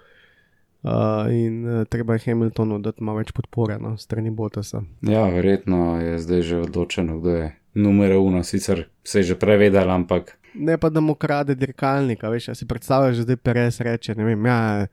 Uh, 0.85 1.31
in 1.33 1.65
uh, 1.65 1.85
treba 1.89 2.13
je 2.13 2.29
Hamiltonu 2.29 2.77
dati 2.79 3.01
malo 3.03 3.17
več 3.17 3.31
podpore, 3.33 3.79
no, 3.81 3.95
strani 3.97 4.29
Botasa. 4.29 4.83
Ja, 5.01 5.23
verjetno 5.33 5.97
je 5.97 6.19
zdaj 6.21 6.41
že 6.41 6.59
odločeno, 6.61 7.17
kdo 7.17 7.29
je 7.29 7.47
numero 7.73 8.19
uno, 8.21 8.43
sicer 8.43 8.85
se 9.03 9.19
je 9.19 9.33
že 9.33 9.35
prevedel, 9.39 9.89
ampak 9.89 10.37
Ne 10.55 10.77
pa 10.77 10.89
da 10.89 10.99
mu 10.99 11.15
krade 11.15 11.55
dirkalnika, 11.55 12.29
veš, 12.29 12.49
si 12.55 12.67
predstavljaš, 12.67 13.17
da 13.17 13.23
zdaj 13.23 13.35
Perez 13.35 13.81
reče, 13.81 14.15
ne 14.15 14.23
vem, 14.23 14.45
ja, 14.45 14.87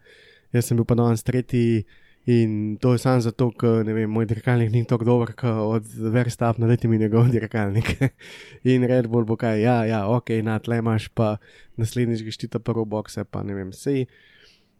jaz 0.52 0.66
sem 0.66 0.76
bil 0.76 0.84
pa 0.84 0.96
danes 0.98 1.22
tretji 1.22 1.84
in 2.26 2.76
to 2.80 2.92
je 2.92 2.98
samo 3.02 3.20
zato, 3.20 3.50
ker, 3.50 3.82
vem, 3.86 4.10
moj 4.10 4.26
dirkalnik 4.30 4.70
ni 4.72 4.84
tako 4.88 5.04
dober, 5.04 5.32
kot 5.38 5.58
od 5.62 5.88
Verstappna, 6.14 6.66
dajte 6.70 6.88
mi 6.88 6.98
njegov 6.98 7.30
dirkalnik. 7.32 7.96
in 8.72 8.86
Red 8.88 9.08
Bull 9.10 9.26
bo 9.26 9.36
kaj, 9.36 9.62
ja, 9.62 9.76
ja, 9.88 10.04
ok, 10.08 10.30
na 10.42 10.58
tle 10.58 10.78
imaš 10.78 11.08
pa 11.08 11.36
naslednjič 11.76 12.22
geštita 12.28 12.62
prvo 12.62 12.84
bokse, 12.84 13.24
pa 13.24 13.42
ne 13.42 13.54
vem, 13.58 13.72
sej, 13.72 14.06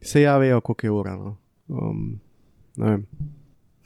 sej 0.01 0.29
ja 0.29 0.39
vejo, 0.39 0.61
koliko 0.61 0.87
je 0.87 0.91
ura, 0.91 1.17
no. 1.17 1.37
Um, 1.69 2.21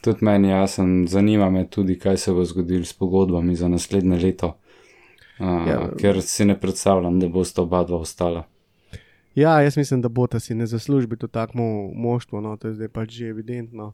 tudi 0.03 0.25
meni 0.25 0.53
jasen, 0.53 1.07
zanima 1.09 1.51
me 1.51 1.67
tudi, 1.71 1.99
kaj 1.99 2.17
se 2.17 2.33
bo 2.33 2.45
zgodilo 2.45 2.85
s 2.85 2.93
pogodbami 2.93 3.57
za 3.57 3.69
naslednje 3.69 4.19
leto. 4.21 4.47
Uh, 4.47 4.67
Ja. 5.41 5.65
ja. 5.69 5.81
Ker 5.99 6.23
si 6.23 6.45
ne 6.45 6.57
predstavljam, 6.61 7.21
da 7.21 7.29
bosta 7.29 7.63
oba 7.63 7.83
dva 7.85 7.99
ostala. 7.99 8.47
Ja, 9.37 9.61
jaz 9.61 9.77
mislim, 9.77 10.01
da 10.01 10.09
bo 10.09 10.27
ta 10.27 10.41
si 10.41 10.55
ne 10.55 10.67
zasluži 10.67 11.07
biti 11.07 11.27
v 11.27 11.29
takmo 11.29 11.91
moštvo, 11.95 12.41
no, 12.41 12.57
to 12.57 12.69
je 12.69 12.75
zdaj 12.75 12.89
pač 12.89 13.11
že 13.21 13.29
evidentno. 13.29 13.93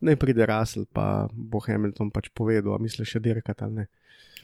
Ne 0.00 0.16
pride 0.16 0.46
Russell, 0.46 0.86
pa 0.92 1.28
bo 1.32 1.60
Hamilton 1.62 2.10
pač 2.10 2.30
povedal, 2.34 2.74
a 2.74 2.82
misliš 2.82 3.14
še 3.14 3.20
dirkati 3.20 3.64
ali 3.64 3.74
ne. 3.74 3.86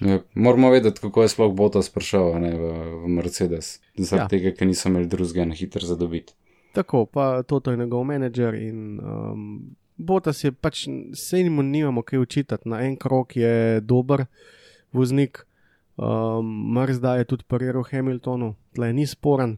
Ja, 0.00 0.20
moramo 0.34 0.70
vedeti, 0.70 1.00
kako 1.00 1.22
je 1.24 1.32
sploh 1.32 1.54
Botas 1.56 1.88
prišel 1.90 2.34
a 2.36 2.38
ne, 2.38 2.52
v, 2.54 2.72
v 3.02 3.08
Mercedes, 3.16 3.80
zaradi 3.96 4.22
Ja. 4.22 4.28
tega, 4.28 4.52
ker 4.54 4.68
niso 4.68 4.88
imeli 4.88 5.08
drugega 5.08 5.48
na 5.48 5.56
hitro 5.56 5.80
zadobiti. 5.80 6.36
Tako, 6.76 7.06
pa 7.08 7.42
Toto 7.42 7.72
je 7.72 7.80
njegov 7.80 8.04
menedžer 8.04 8.54
in 8.54 9.00
um, 9.00 9.76
Botas 9.96 10.44
je 10.44 10.52
pač, 10.52 10.84
sej 11.16 11.48
mu 11.48 11.62
nimamo 11.64 12.02
kaj 12.04 12.18
učitati, 12.20 12.68
na 12.68 12.84
en 12.84 12.96
krok 12.96 13.36
je 13.36 13.80
dober 13.80 14.26
voznik, 14.92 15.46
um, 15.96 16.44
Mrzda 16.76 17.16
je 17.16 17.24
tudi 17.24 17.48
pariral 17.48 17.82
Hamiltonu, 17.90 18.54
tle 18.76 18.92
ni 18.92 19.06
sporen, 19.08 19.56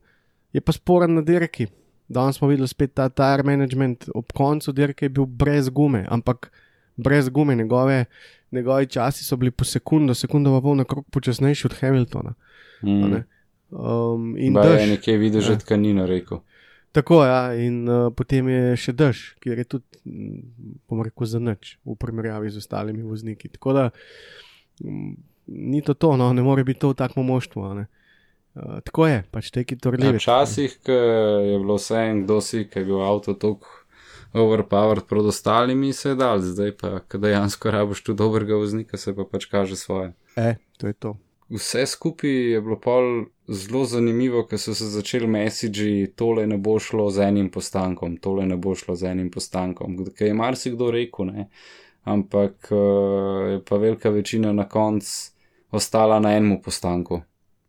je 0.53 0.61
pa 0.61 0.73
sporen 0.73 1.15
na 1.15 1.23
dirki. 1.23 1.67
Danes 2.09 2.37
smo 2.37 2.49
videli 2.49 2.69
spet 2.69 2.95
ta 2.97 3.09
tire 3.09 3.43
management, 3.45 4.09
ob 4.15 4.33
koncu 4.33 4.73
dirke 4.73 5.05
je 5.07 5.13
bil 5.13 5.27
brez 5.27 5.69
gume, 5.69 6.07
ampak 6.09 6.51
brez 6.97 7.29
gume, 7.29 7.55
njegove, 7.55 8.05
njegovi 8.53 8.87
časi 8.87 9.25
so 9.25 9.37
bili 9.37 9.51
po 9.51 9.65
sekundo, 9.65 10.15
sekundo 10.15 10.51
pa 10.57 10.61
pol 10.65 10.77
na 10.77 10.85
krok 10.85 11.07
počasnejši 11.11 11.67
od 11.67 11.75
Hamiltona. 11.81 12.35
Mm. 12.83 13.23
Um, 13.71 14.37
in 14.39 14.55
Ba 14.55 14.65
je 14.65 14.77
dež, 14.77 14.89
nekje 14.91 15.19
videl 15.19 15.41
že 15.41 15.53
Ja. 15.53 15.59
tkanino, 15.59 16.07
rekel. 16.07 16.41
Tako 16.93 17.25
ja, 17.25 17.53
in 17.55 17.85
uh, 17.89 18.09
potem 18.17 18.49
je 18.49 18.77
še 18.77 18.93
dež, 18.97 19.37
kjer 19.45 19.59
je 19.61 19.65
tudi, 19.65 19.85
mm, 20.09 20.81
bom 20.89 21.03
rekel, 21.05 21.27
za 21.29 21.39
nič 21.39 21.77
v 21.85 21.93
primerjavi 22.01 22.49
z 22.49 22.57
ostalimi 22.65 23.05
vozniki. 23.05 23.53
Tako 23.53 23.73
da 23.73 23.85
mm, 24.81 25.13
ni 25.47 25.83
to 25.85 25.95
to, 25.95 26.17
no, 26.17 26.33
ne 26.33 26.43
more 26.43 26.65
biti 26.65 26.81
to 26.81 26.97
v 26.97 26.97
takmo 26.97 27.23
moštvu. 27.23 27.75
ne. 27.75 27.87
Uh, 28.59 28.81
tako 28.85 29.07
je, 29.07 29.23
pač 29.31 29.51
teki 29.55 29.77
Ja, 29.77 29.83
torljivi. 29.87 30.19
Včasih 30.19 30.79
ko 30.85 30.93
je 30.93 31.59
bilo 31.59 31.77
vse 31.79 32.01
en, 32.11 32.25
kdo 32.25 32.41
si, 32.43 32.65
ker 32.67 32.83
je 32.83 32.89
bil 32.91 33.03
avto 33.05 33.35
tako 33.35 33.71
overpowered 34.33 35.07
pred 35.09 35.27
ostalimi, 35.27 35.93
se 35.93 36.09
je 36.09 36.19
dal, 36.19 36.43
zdaj 36.43 36.75
pa, 36.77 36.99
ko 37.01 37.19
dejansko 37.19 37.71
rabiš 37.71 38.03
tu 38.05 38.15
dobrega 38.15 38.59
voznika, 38.59 38.97
se 38.97 39.15
pa 39.17 39.25
pač 39.25 39.47
kaže 39.47 39.77
svoje. 39.77 40.13
E, 40.37 40.57
to 40.79 40.87
je 40.87 40.93
to. 40.93 41.15
Vse 41.49 41.87
skupaj 41.87 42.31
je 42.31 42.61
bilo 42.61 42.77
pol 42.77 43.25
zelo 43.49 43.85
zanimivo, 43.89 44.43
ker 44.45 44.61
so 44.61 44.75
se 44.77 44.91
začeli 44.93 45.27
messagi, 45.27 46.11
tole 46.17 46.45
ne 46.47 46.59
bo 46.61 46.77
šlo 46.79 47.09
z 47.11 47.31
enim 47.31 47.49
postankom, 47.51 48.19
tole 48.21 48.45
ne 48.47 48.57
bo 48.57 48.75
šlo 48.77 48.97
z 48.97 49.15
enim 49.15 49.31
postankom. 49.33 49.97
Ker 50.13 50.29
je 50.29 50.35
marsikdo 50.37 50.91
rekel, 50.93 51.33
ne. 51.33 51.49
Ampak 52.05 52.69
uh, 52.73 53.49
je 53.55 53.63
pa 53.65 53.77
velika 53.77 54.11
večina 54.11 54.53
na 54.53 54.69
koncu 54.69 55.33
ostala 55.71 56.21
na 56.21 56.37
enem 56.37 56.61
postanku. 56.63 57.23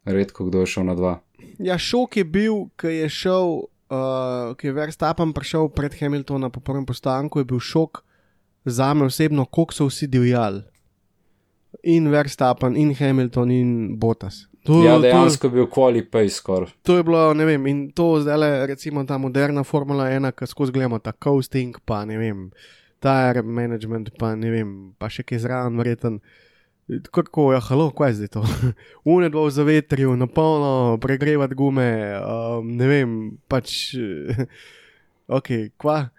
Redko 0.10 0.46
kdo 0.46 0.60
je 0.60 0.66
šel 0.68 0.84
na 0.84 0.96
dva. 0.96 1.14
Ja, 1.58 1.78
šok 1.78 2.18
je 2.18 2.24
bil, 2.26 2.54
ko 2.74 2.88
je 2.88 3.10
šel, 3.10 3.48
uh, 3.88 3.98
ko 4.52 4.62
je 4.62 4.74
Verstappen 4.74 5.34
prišel 5.34 5.70
pred 5.70 5.94
Hamiltona 5.94 6.50
po 6.50 6.60
prvem 6.60 6.86
postanku, 6.86 7.40
je 7.40 7.46
bil 7.46 7.60
šok 7.60 8.04
za 8.66 8.94
me 8.94 9.06
osebno, 9.06 9.46
koliko 9.46 9.74
so 9.74 9.86
vsi 9.86 10.08
divjali. 10.08 10.64
In 11.84 12.08
Verstappen, 12.08 12.76
in 12.76 12.94
Hamilton, 12.94 13.52
in 13.52 13.70
Bottas. 13.96 14.48
To, 14.64 14.84
Ja, 14.84 14.96
to- 14.96 15.02
dejansko 15.02 15.48
je 15.48 15.52
bil 15.52 15.68
qualify 15.68 16.28
skoraj. 16.28 16.74
To 16.84 16.98
je 16.98 17.04
bilo, 17.04 17.34
ne 17.34 17.46
vem, 17.46 17.68
in 17.68 17.92
to 17.92 18.20
zdaj 18.20 18.38
le, 18.38 18.68
recimo 18.68 19.04
ta 19.04 19.18
moderna 19.18 19.64
Formula 19.64 20.10
1, 20.10 20.32
ki 20.32 20.46
skozi 20.46 20.72
gledamo 20.72 21.00
ta 21.00 21.14
coasting, 21.14 21.78
pa 21.86 22.06
ne 22.06 22.18
vem, 22.18 22.50
tire 23.00 23.42
management, 23.42 24.10
pa 24.20 24.36
ne 24.36 24.52
vem, 24.52 24.74
pa 24.98 25.08
še 25.08 25.24
kaj 25.24 25.40
zraven, 25.40 25.78
verjeten. 25.78 26.20
Kako, 27.12 27.54
ja, 27.54 27.60
halo, 27.60 27.92
kaj 27.94 28.10
je 28.10 28.14
zdaj 28.14 28.28
to? 28.28 28.44
Une 29.14 29.30
dva 29.30 29.44
v 29.46 29.52
zavetrju, 29.54 30.16
na 30.18 30.26
polno, 30.28 30.98
pregrevati 30.98 31.56
gume, 31.56 32.18
um, 32.18 32.72
ne 32.78 32.88
vem, 32.90 33.12
pač, 33.48 33.94
ok, 35.38 35.50
kva. 35.78 36.10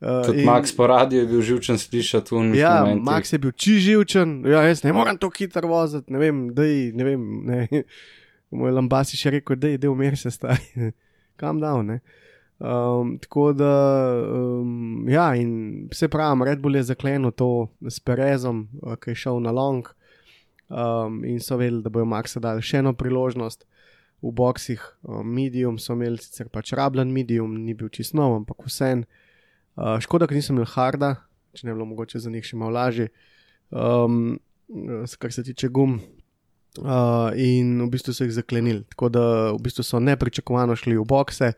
Uh, 0.00 0.22
Tudi 0.26 0.46
Max 0.46 0.72
po 0.76 0.86
radiju 0.86 1.20
je 1.20 1.26
bil 1.26 1.42
živčen 1.42 1.78
slišati 1.78 2.34
v 2.34 2.54
Ja, 2.56 2.80
momentih. 2.80 3.04
Max 3.04 3.32
je 3.34 3.38
bil 3.42 3.52
čiživčen, 3.52 4.46
ja, 4.46 4.62
jaz 4.70 4.84
ne 4.86 4.94
morem 4.94 5.18
tako 5.18 5.34
hitro 5.36 5.68
voziti, 5.68 6.12
ne 6.14 6.22
vem, 6.22 6.46
dej, 6.54 6.92
ne 6.94 7.04
vem, 7.04 7.26
ne. 7.44 7.84
Moj 8.54 8.72
lambasi 8.78 9.18
še 9.18 9.34
rekel, 9.34 9.58
dej, 9.58 9.76
dej, 9.82 9.90
umir 9.90 10.14
se 10.18 10.30
stari, 10.30 10.94
kam 11.42 11.58
dal, 11.58 11.82
ne. 11.86 12.00
Um, 12.60 13.16
tako 13.18 13.50
da, 13.56 13.74
um, 14.30 15.08
ja, 15.10 15.34
in 15.34 15.88
se 15.92 16.08
pravi, 16.08 16.46
Red 16.46 16.62
Bull 16.62 16.78
je 16.78 16.86
zaklenil 16.94 17.34
to 17.34 17.66
s 17.82 17.98
Perezom, 17.98 18.68
uh, 18.82 18.94
ki 18.94 19.10
je 19.10 19.26
šel 19.26 19.42
na 19.42 19.50
long, 19.50 19.90
um, 20.70 21.24
in 21.24 21.40
so 21.40 21.58
vedeli, 21.60 21.82
da 21.82 21.92
bojo 21.92 22.06
Maxa 22.08 22.40
dali 22.40 22.62
še 22.64 22.80
eno 22.80 22.94
priložnost. 22.96 23.66
V 24.20 24.32
boksih, 24.36 24.82
um, 25.08 25.24
medium 25.24 25.78
so 25.80 25.96
imeli 25.96 26.20
sicer 26.20 26.50
pač 26.52 26.74
rabljen 26.76 27.12
medium, 27.12 27.56
ni 27.64 27.74
bil 27.74 27.90
čist 27.92 28.14
nov, 28.16 28.36
ampak 28.42 28.62
vsem. 28.68 29.04
Uh, 29.76 29.96
škoda, 30.02 30.28
ker 30.28 30.38
nisem 30.38 30.58
imel 30.58 30.68
harda, 30.74 31.14
če 31.56 31.66
ne 31.66 31.72
bi 31.72 31.78
bilo 31.78 31.88
mogoče 31.92 32.20
za 32.22 32.32
njih 32.32 32.46
še 32.46 32.58
malo 32.60 32.76
lažje, 32.76 33.10
um, 33.72 34.38
kar 35.18 35.34
se 35.34 35.46
tiče 35.46 35.72
gum. 35.72 35.98
Uh, 36.78 37.34
in 37.34 37.80
v 37.82 37.88
bistvu 37.90 38.12
so 38.14 38.22
jih 38.22 38.36
zaklenili. 38.36 38.84
Tako 38.92 39.08
da 39.10 39.22
v 39.56 39.58
bistvu 39.64 39.82
so 39.82 39.98
nepričakovano 39.98 40.76
šli 40.78 40.94
v 41.00 41.06
bokse, 41.08 41.54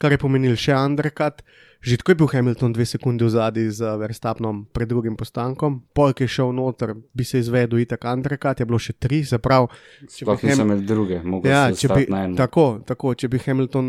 kar 0.00 0.14
je 0.14 0.20
pomenil 0.22 0.56
še 0.56 0.72
undercut. 0.78 1.42
Že 1.84 2.00
tako 2.00 2.10
je 2.10 2.16
bil 2.16 2.28
Hamilton 2.32 2.72
dve 2.72 2.86
sekunde 2.88 3.28
v 3.28 3.28
zadnji 3.28 3.68
z 3.68 3.84
Verstapnom 4.00 4.64
pred 4.72 4.88
drugim 4.88 5.16
postankom, 5.20 5.84
polk 5.92 6.24
je 6.24 6.28
šel 6.32 6.56
noter, 6.56 6.96
bi 7.12 7.24
se 7.28 7.38
izvedel 7.44 7.84
itak 7.84 8.08
undercut, 8.08 8.56
je 8.56 8.64
bilo 8.64 8.80
še 8.80 8.96
tri, 8.96 9.20
se 9.20 9.36
pravi, 9.36 9.68
Sploh 10.08 10.40
niso 10.40 10.64
Ham- 10.64 10.64
imeli 10.64 10.88
druge, 10.88 11.20
mogoče 11.20 11.52
Ja, 11.52 11.68
če 11.68 11.88
bi, 11.92 12.08
tako, 12.40 12.80
tako, 12.88 13.12
če 13.12 13.28
bi 13.28 13.36
Hamilton 13.36 13.86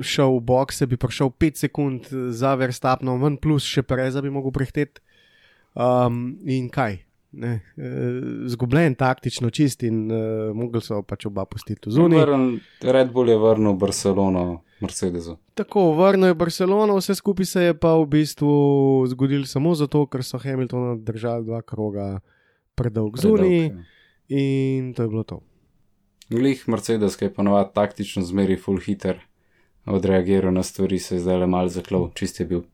šel 0.00 0.40
v 0.40 0.44
bokse, 0.48 0.88
bi 0.88 0.96
prišel 0.96 1.28
5 1.36 1.64
sekund 1.68 2.08
za 2.32 2.56
Verstapnom, 2.56 3.20
ven 3.20 3.36
plus 3.36 3.68
še 3.68 3.84
Pereza 3.84 4.24
bi 4.24 4.32
mogel 4.32 4.56
prehiteti. 4.56 5.04
Um, 5.76 6.40
in 6.48 6.72
kaj? 6.72 7.05
Ne, 7.36 7.60
uh, 7.76 7.84
zgubljen 8.48 8.94
taktično 8.96 9.50
čist 9.52 9.82
in 9.84 10.06
uh, 10.08 10.54
mogli 10.56 10.80
so 10.80 11.02
pač 11.04 11.26
oba 11.28 11.44
pustiti 11.44 11.90
zuniji. 11.92 12.22
Vrn, 12.22 12.46
Red 12.96 13.10
Bull 13.12 13.28
je 13.28 13.36
vrnil 13.36 13.74
Barcelono 13.76 14.62
Mercedesu. 14.80 15.36
Tako, 15.54 15.90
vrnil 15.98 16.32
je 16.32 16.38
Barcelono, 16.38 16.96
vse 16.96 17.14
skupaj 17.14 17.46
se 17.46 17.66
je 17.66 17.74
pa 17.76 17.92
v 18.00 18.06
bistvu 18.14 18.54
zgodilo 19.12 19.44
samo 19.46 19.74
zato, 19.76 20.06
ker 20.08 20.24
so 20.24 20.40
Hamiltona 20.40 20.96
držali 20.96 21.44
dva 21.44 21.60
kroga 21.62 22.20
predolg 22.74 23.20
zuniji 23.20 23.68
Predolg, 23.68 23.84
in 24.28 24.94
to 24.94 25.04
je 25.04 25.08
bilo 25.08 25.22
to. 25.28 25.42
ja. 25.44 26.38
Glih 26.38 26.68
Mercedes, 26.68 27.16
ki 27.16 27.28
je 27.28 27.34
ponovadi 27.34 27.70
taktično 27.74 28.22
zmeri 28.26 28.56
full 28.56 28.80
hitter, 28.82 29.20
odreagiral 29.86 30.52
na 30.52 30.62
stvari, 30.62 30.98
se 30.98 31.14
je 31.14 31.20
zdaj 31.20 31.44
le 31.44 31.46
mal 31.46 31.68
zaklov, 31.68 32.10
čist 32.18 32.40
je 32.40 32.46
bil. 32.46 32.64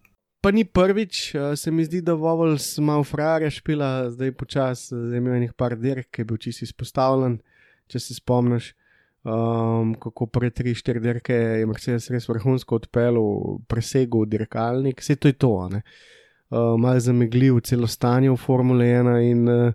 Pa 0.42 0.50
ni 0.50 0.64
prvič, 0.64 1.34
eh, 1.34 1.56
se 1.56 1.70
mi 1.70 1.84
zdi, 1.84 2.00
da 2.02 2.16
Vovels 2.18 2.78
malo 2.78 3.04
frare 3.04 3.50
špila, 3.50 4.10
zdaj 4.10 4.32
počasi, 4.32 4.90
zdaj 4.90 5.18
imel 5.18 5.34
je 5.34 5.40
nekaj 5.40 5.56
par 5.56 5.76
dirk, 5.78 6.08
ki 6.10 6.20
je 6.20 6.24
bil 6.24 6.36
čisto 6.42 6.64
izpostavljen, 6.66 7.36
če 7.86 8.00
se 8.02 8.14
spomniš. 8.18 8.72
Um, 9.22 9.94
kako 9.94 10.26
pred 10.26 10.50
3-4 10.50 10.98
dirke 10.98 11.34
je 11.34 11.66
Mercedes 11.66 12.10
res 12.10 12.26
vrhunsko 12.26 12.80
odpeljal, 12.80 13.60
presegel 13.70 14.26
dirkalnik, 14.26 14.98
vse 14.98 15.14
to 15.14 15.30
je 15.30 15.36
to. 15.38 15.52
Uh, 16.50 16.74
Mal 16.74 16.98
zameglil 16.98 17.60
celo 17.62 17.86
stanje 17.86 18.32
v 18.32 18.36
Formule 18.36 18.88
1 18.90 19.20
in 19.22 19.46
uh, 19.46 19.70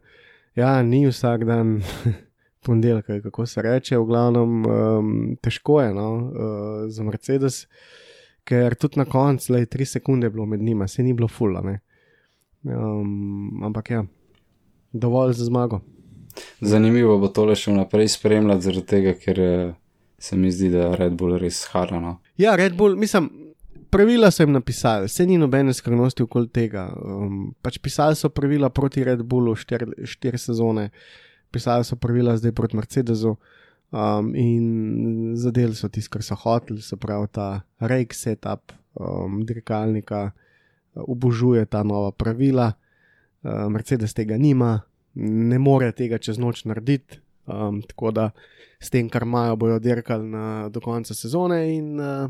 ja, 0.51 0.81
ni 0.83 1.05
vsak 1.07 1.45
dan 1.47 1.77
ponedeljek, 2.67 3.23
kako 3.23 3.45
se 3.47 3.63
reče, 3.63 3.95
v 3.95 4.03
glavnem 4.03 4.67
um, 4.67 5.15
težko 5.39 5.79
je 5.79 5.93
no, 5.95 6.11
uh, 6.11 6.91
za 6.91 7.07
Mercedes 7.07 7.63
ker 8.47 8.75
tudi 8.79 9.01
na 9.01 9.05
koncu, 9.05 9.53
le 9.53 9.65
3 9.65 9.85
sekunde 9.97 10.27
je 10.27 10.33
bilo 10.35 10.45
med 10.45 10.63
njima, 10.63 10.87
se 10.87 11.03
ni 11.03 11.13
bilo 11.13 11.27
fulla. 11.27 11.63
Um, 12.63 13.63
ampak 13.63 13.91
ja, 13.91 14.05
dovolj 14.93 15.33
za 15.33 15.45
zmago. 15.45 15.81
Zanimivo 16.61 17.17
bo 17.17 17.29
tole 17.33 17.55
še 17.57 17.73
naprej 17.73 18.11
spremljati, 18.13 18.65
zaradi 18.67 18.85
tega, 18.87 19.13
ker 19.17 19.41
eh, 19.41 19.73
se 20.21 20.37
mi 20.37 20.51
zdi, 20.53 20.69
da 20.73 20.91
Red 20.95 21.17
Bull 21.17 21.37
res 21.41 21.63
hara. 21.73 21.99
No. 22.01 22.17
Ja, 22.37 22.55
Red 22.57 22.77
Bull, 22.77 22.97
mislim, 22.99 23.29
pravila 23.93 24.31
so 24.31 24.43
jim 24.43 24.53
napisali, 24.55 25.09
se 25.09 25.25
ni 25.25 25.37
nobene 25.37 25.73
skrivnosti 25.73 26.23
okoli 26.23 26.49
tega. 26.53 26.87
Um, 27.03 27.39
pač 27.61 27.79
pisali 27.83 28.15
so 28.15 28.29
pravila 28.29 28.69
proti 28.69 29.03
Red 29.05 29.23
Bullu 29.25 29.55
štiri 29.57 30.05
štir 30.05 30.37
sezone, 30.41 30.89
pisali 31.53 31.87
so 31.87 31.97
pravila 31.99 32.37
zdaj 32.37 32.55
proti 32.57 32.77
Mercedesu. 32.77 33.37
Um, 33.91 34.33
in 34.35 35.35
zadeli 35.39 35.75
so 35.75 35.87
tisto, 35.87 36.11
kar 36.11 36.23
so 36.23 36.35
hoteli, 36.35 36.81
se 36.81 36.97
pravi 36.99 37.27
ta 37.31 37.61
rake 37.79 38.15
setup, 38.15 38.73
um, 38.99 39.45
dirkalnika, 39.47 40.31
obožuje 40.95 41.65
ta 41.65 41.83
nova 41.83 42.11
pravila. 42.11 42.73
Uh, 43.43 43.69
Mercedes 43.71 44.13
tega 44.13 44.37
nima, 44.37 44.81
ne 45.15 45.59
more 45.59 45.91
tega 45.95 46.17
čez 46.17 46.37
noč 46.37 46.65
narediti, 46.65 47.21
um, 47.47 47.79
tako 47.81 48.11
da 48.11 48.29
s 48.79 48.91
tem, 48.91 49.07
kar 49.09 49.23
imajo, 49.23 49.55
bojo 49.55 49.79
dirkali 49.79 50.27
na, 50.29 50.69
do 50.69 50.83
konca 50.83 51.15
sezone 51.15 51.61
in 51.77 51.95
uh, 51.99 52.29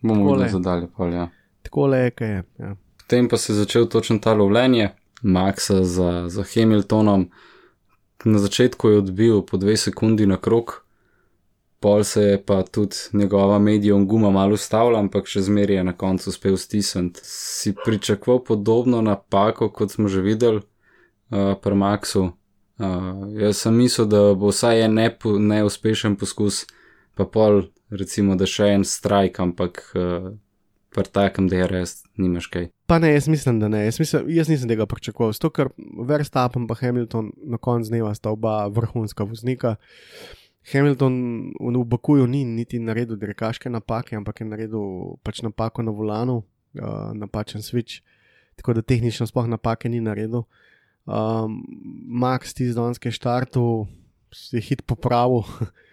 Bomo 0.00 0.32
videli 0.32 0.48
za 0.50 0.58
dalje. 0.58 0.88
Ja. 1.12 1.28
tako 1.62 1.86
le 1.86 2.10
kaj 2.10 2.28
je. 2.28 2.42
Ja. 2.58 2.76
Potem 2.96 3.28
pa 3.28 3.36
se 3.36 3.52
je 3.52 3.56
začel 3.56 3.86
točno 3.86 4.18
ta 4.18 4.32
lovljenje, 4.32 4.88
Maxa 5.22 5.84
za, 5.84 6.28
za 6.28 6.44
Hamiltonom. 6.54 7.30
Na 8.24 8.38
začetku 8.38 8.88
je 8.88 8.98
odbil 8.98 9.42
po 9.42 9.56
dve 9.56 9.76
sekundi 9.76 10.26
na 10.26 10.36
krok, 10.36 10.84
pol 11.80 12.04
se 12.04 12.22
je 12.22 12.42
pa 12.44 12.62
tudi 12.62 12.96
njegova 13.12 13.58
medijom 13.58 14.06
guma 14.06 14.30
malo 14.30 14.54
ustavila, 14.54 14.98
ampak 15.00 15.26
še 15.26 15.40
zmeraj 15.48 15.76
je 15.76 15.84
na 15.84 15.94
koncu 15.96 16.28
uspel 16.30 16.56
stisniti. 16.60 17.20
Si 17.24 17.72
pričakoval 17.84 18.44
podobno 18.44 19.00
napako, 19.02 19.70
kot 19.72 19.96
smo 19.96 20.08
že 20.08 20.20
videli 20.20 20.60
uh, 20.60 21.56
pri 21.62 21.74
Maxu. 21.74 22.32
Uh, 22.80 23.24
jaz 23.40 23.64
sem 23.64 23.76
mislil, 23.76 24.06
da 24.08 24.34
bo 24.34 24.52
vsaj 24.52 24.84
en 24.84 24.94
nepo, 25.00 25.38
neuspešen 25.38 26.16
poskus, 26.20 26.66
pa 27.16 27.24
pol, 27.24 27.70
recimo, 27.90 28.36
da 28.36 28.48
še 28.48 28.74
en 28.76 28.84
strajk, 28.84 29.40
ampak 29.40 29.80
uh, 29.96 30.32
pri 30.92 31.08
takem 31.08 31.48
DRS 31.48 32.04
nimaš 32.20 32.52
kaj. 32.52 32.68
Pa 32.90 32.98
ne, 32.98 33.12
jaz 33.12 33.28
mislim, 33.28 33.60
da 33.60 33.68
ne. 33.68 33.84
Jaz, 33.84 34.00
mislim, 34.00 34.24
jaz 34.34 34.48
nisem 34.48 34.68
tega 34.68 34.82
pričakoval, 34.86 35.30
zato 35.32 35.50
ker 35.54 35.68
Verstappen 36.08 36.62
in 36.62 36.76
Hamilton 36.80 37.28
na 37.46 37.58
koncu 37.58 37.88
dneva 37.88 38.14
sta 38.14 38.30
oba 38.30 38.66
vrhunska 38.66 39.24
voznika. 39.24 39.76
Hamilton 40.72 41.52
v 41.60 41.84
Bakuju 41.84 42.26
ni 42.26 42.44
niti 42.44 42.78
naredil 42.78 43.16
dirkaške 43.16 43.70
napake, 43.70 44.16
ampak 44.16 44.40
je 44.40 44.46
naredil 44.46 45.14
pač 45.22 45.42
napako 45.42 45.82
na 45.82 45.90
volanu, 45.90 46.42
uh, 46.82 47.14
napačen 47.14 47.62
switch, 47.62 48.02
tako 48.56 48.74
da 48.74 48.82
tehnično 48.82 49.26
sploh 49.26 49.46
napake 49.46 49.88
ni 49.88 50.00
naredil. 50.00 50.42
Um, 51.06 51.62
Max 52.10 52.54
ti 52.54 52.66
z 52.72 52.74
Donske 52.74 53.10
štartu 53.10 53.86
si 54.34 54.60
hit 54.60 54.82
popravil. 54.82 55.46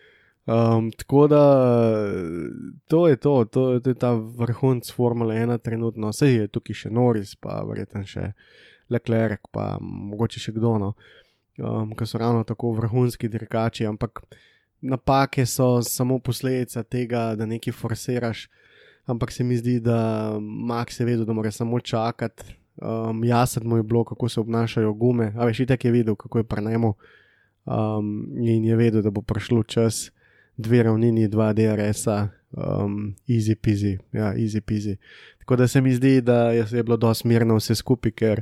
Um, 0.47 0.91
tako 0.95 1.27
da 1.27 1.43
to 2.88 3.07
je 3.07 3.15
to, 3.15 3.45
to, 3.45 3.79
to 3.79 3.89
je 3.89 3.93
ta 3.93 4.13
vrhunc 4.13 4.91
Formule 4.95 5.36
1 5.36 5.57
trenutno, 5.60 6.07
vse 6.10 6.29
je 6.31 6.47
tukaj 6.47 6.75
še 6.86 6.89
Norris, 6.89 7.36
pa 7.36 7.60
verjetno 7.67 8.05
še 8.07 8.29
Leclerc, 8.89 9.49
pa 9.51 9.73
mogoče 9.81 10.39
še 10.39 10.53
kdo, 10.55 10.77
no, 10.79 10.93
um, 11.60 11.91
ki 11.91 12.07
so 12.07 12.21
ravno 12.21 12.45
tako 12.47 12.71
vrhunski 12.77 13.27
dirkači, 13.27 13.89
ampak 13.91 14.23
napake 14.88 15.45
so 15.45 15.81
samo 15.83 16.19
posledica 16.23 16.83
tega, 16.83 17.33
da 17.36 17.45
nekaj 17.45 17.75
forsiraš. 17.75 18.47
Ampak 19.07 19.31
se 19.31 19.43
mi 19.43 19.55
zdi, 19.55 19.79
da 19.79 20.36
Max 20.39 20.99
je 20.99 21.05
vedel, 21.07 21.25
da 21.25 21.33
mora 21.33 21.51
samo 21.51 21.79
čakati, 21.79 22.55
um, 22.79 23.23
jasno 23.23 23.63
mu 23.63 23.77
je 23.77 23.83
bilo, 23.83 24.03
kako 24.03 24.29
se 24.29 24.39
obnašajo 24.39 24.93
gume, 24.93 25.33
a 25.36 25.45
veš, 25.45 25.60
itek 25.63 25.86
je 25.86 25.91
videl, 25.91 26.15
kako 26.15 26.38
je 26.38 26.43
prnemo. 26.43 26.93
Um, 27.65 28.27
in 28.39 28.65
je 28.65 28.75
vedel, 28.75 29.01
da 29.01 29.12
bo 29.12 29.21
prišlo 29.21 29.63
čas, 29.63 30.10
dve 30.58 30.84
ravnini, 30.84 31.28
dva 31.28 31.52
DRS-a, 31.54 32.28
um, 32.52 33.15
easy 33.30 33.56
peasy, 33.56 33.98
ja, 34.13 34.34
easy 34.34 34.62
peasy. 34.62 34.98
Tako 35.39 35.56
da 35.56 35.67
se 35.67 35.82
mi 35.82 35.93
zdi, 35.96 36.22
da 36.22 36.52
je, 36.52 36.65
je 36.72 36.84
bilo 36.84 36.98
dosti 36.98 37.28
mirno 37.28 37.56
vse 37.56 37.76
skupaj, 37.76 38.12
ker 38.12 38.41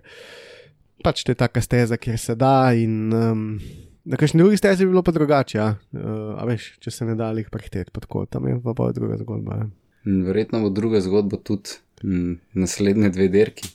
pač 1.04 1.24
te 1.28 1.36
taka 1.38 1.62
steza, 1.62 1.98
kjer 1.98 2.18
se 2.20 2.36
da 2.36 2.74
in 2.74 3.14
um, 3.14 3.46
na 4.06 4.18
kakšni 4.18 4.42
drugi 4.42 4.58
stezi 4.58 4.86
bi 4.86 4.94
bilo 4.94 5.04
pa 5.04 5.12
drugače, 5.12 5.58
ja. 5.58 5.70
uh, 5.94 6.34
a 6.40 6.46
veš, 6.50 6.76
če 6.82 6.92
se 6.92 7.06
ne 7.06 7.18
da 7.20 7.32
jih 7.38 7.50
prehiteti, 7.52 7.92
pa 7.94 8.04
tako, 8.04 8.26
tam 8.30 8.48
je 8.48 8.60
pa 8.64 8.74
pa 8.78 8.92
druga 8.96 9.18
zgodba. 9.22 9.60
Ja. 9.62 9.70
Verjetno 10.26 10.62
bo 10.62 10.70
druga 10.70 11.02
zgodba 11.02 11.42
tudi 11.42 11.80
m, 12.04 12.38
naslednje 12.54 13.10
dve 13.10 13.28
derki. 13.34 13.74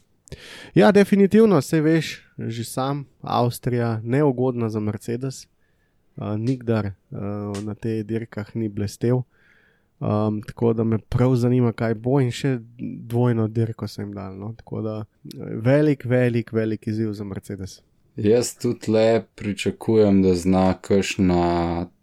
Ja, 0.75 0.93
definitivno, 0.95 1.59
se 1.61 1.81
veš, 1.83 2.13
že 2.39 2.65
sam, 2.65 3.05
Avstrija, 3.21 4.01
neugodna 4.05 4.71
za 4.71 4.81
Mercedes, 4.81 5.49
uh, 6.21 6.37
nikdar 6.37 6.93
uh, 7.11 7.57
na 7.65 7.75
teh 7.75 8.05
dirkah 8.07 8.55
ni 8.55 8.69
blestev. 8.69 9.23
Um, 10.01 10.41
tako 10.43 10.73
da 10.73 10.85
me 10.85 10.99
prav 10.99 11.35
zanima, 11.37 11.73
kaj 11.77 11.95
bo 11.95 12.21
in 12.25 12.31
še 12.33 12.55
dvojno 12.81 13.49
dirko 13.49 13.89
se 13.89 14.01
jim 14.03 14.15
dal. 14.17 14.37
No? 14.39 14.55
Tako 14.57 14.81
da 14.83 14.95
velik, 15.65 16.05
velik, 16.05 16.53
velik 16.53 16.87
izziv 16.89 17.13
za 17.13 17.25
Mercedes. 17.25 17.81
Jaz 18.17 18.55
tudi 18.57 18.91
le 18.91 19.25
pričakujem, 19.37 20.23
da 20.23 20.35
zna 20.35 20.75
kakšna, 20.81 21.43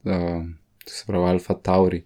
uh, 0.06 0.46
se 0.86 1.04
pravi, 1.08 1.30
Alfa 1.30 1.54
Tauri, 1.54 2.04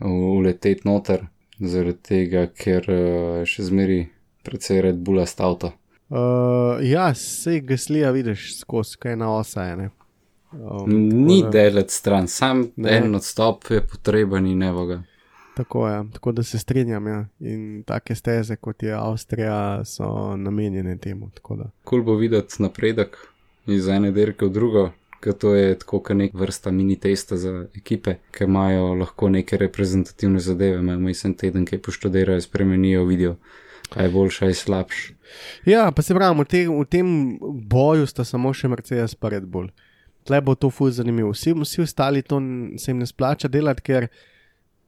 uleteti 0.00 0.88
noter, 0.88 1.26
zaradi 1.60 1.98
tega, 2.08 2.46
ker 2.52 2.88
uh, 2.92 3.40
še 3.48 3.68
zmeri 3.70 4.02
precej 4.44 4.82
Red 4.84 5.00
Bulla 5.00 5.26
stavta. 5.26 5.72
Uh, 6.12 6.76
ja, 6.84 7.08
sej 7.16 7.62
gaslija 7.64 8.10
vidiš 8.12 8.58
skozi, 8.58 8.98
kaj 9.00 9.16
na 9.16 9.32
osa 9.32 9.64
je. 9.64 9.88
Um, 10.52 11.08
Ni 11.26 11.44
delati 11.52 11.94
stran, 11.94 12.28
sam 12.28 12.66
ne. 12.76 12.96
en 12.96 13.14
odstop 13.14 13.70
je 13.70 13.80
potreben 13.80 14.46
in 14.46 14.62
evo 14.62 14.86
ga. 14.86 15.02
Tako 15.56 15.88
je, 15.88 16.04
tako 16.12 16.32
da 16.32 16.42
se 16.42 16.58
strinjam. 16.58 17.06
Ja. 17.06 17.26
In 17.40 17.82
take 17.86 18.14
steze, 18.14 18.56
kot 18.56 18.82
je 18.82 18.94
Avstrija, 18.94 19.84
so 19.84 20.36
namenjene 20.36 20.96
temu. 20.98 21.30
Kul 21.42 21.64
cool 21.84 22.02
bo 22.02 22.14
videti 22.14 22.62
napredek 22.62 23.16
iz 23.66 23.88
ene 23.88 24.10
dirke 24.12 24.46
v 24.46 24.50
drugo, 24.50 24.90
ker 25.20 25.32
to 25.32 25.54
je 25.54 25.74
tako, 25.78 26.00
kot 26.00 26.16
nek 26.16 26.34
vrsta 26.34 26.72
mini 26.72 26.96
testa 26.96 27.36
za 27.36 27.66
ekipe, 27.76 28.16
ki 28.32 28.44
imajo 28.44 28.94
lahko 28.94 29.28
neke 29.28 29.56
reprezentativne 29.56 30.40
zadeve, 30.40 30.80
imajo 30.80 30.98
mislim 30.98 31.34
teden, 31.34 31.66
ki 31.66 31.78
poštudirajo, 31.78 32.40
spremenijo, 32.40 33.04
vidijo, 33.04 33.36
kaj 33.92 34.06
je 34.06 34.10
boljše, 34.10 34.38
kaj 34.38 34.50
je 34.50 34.54
slabše. 34.54 35.14
Ja, 35.64 35.90
pa 35.92 36.02
se 36.02 36.14
pravi, 36.14 36.40
v, 36.40 36.44
te, 36.44 36.64
v 36.68 36.84
tem 36.90 37.38
boju 37.68 38.06
sta 38.06 38.24
samo 38.24 38.52
še 38.56 38.68
Mercedes 38.72 39.14
pa 39.14 39.30
Red 39.32 39.46
Bull. 39.46 39.70
Tle 40.24 40.40
bo 40.40 40.54
to 40.54 40.70
fuz 40.70 40.96
zanimivo. 41.00 41.32
Vsi, 41.34 41.54
vsi 41.62 41.82
ostali 41.82 42.22
to 42.22 42.40
se 42.78 42.90
jim 42.90 42.98
ne 43.02 43.06
splača 43.06 43.48
delati, 43.48 43.82
ker 43.82 44.08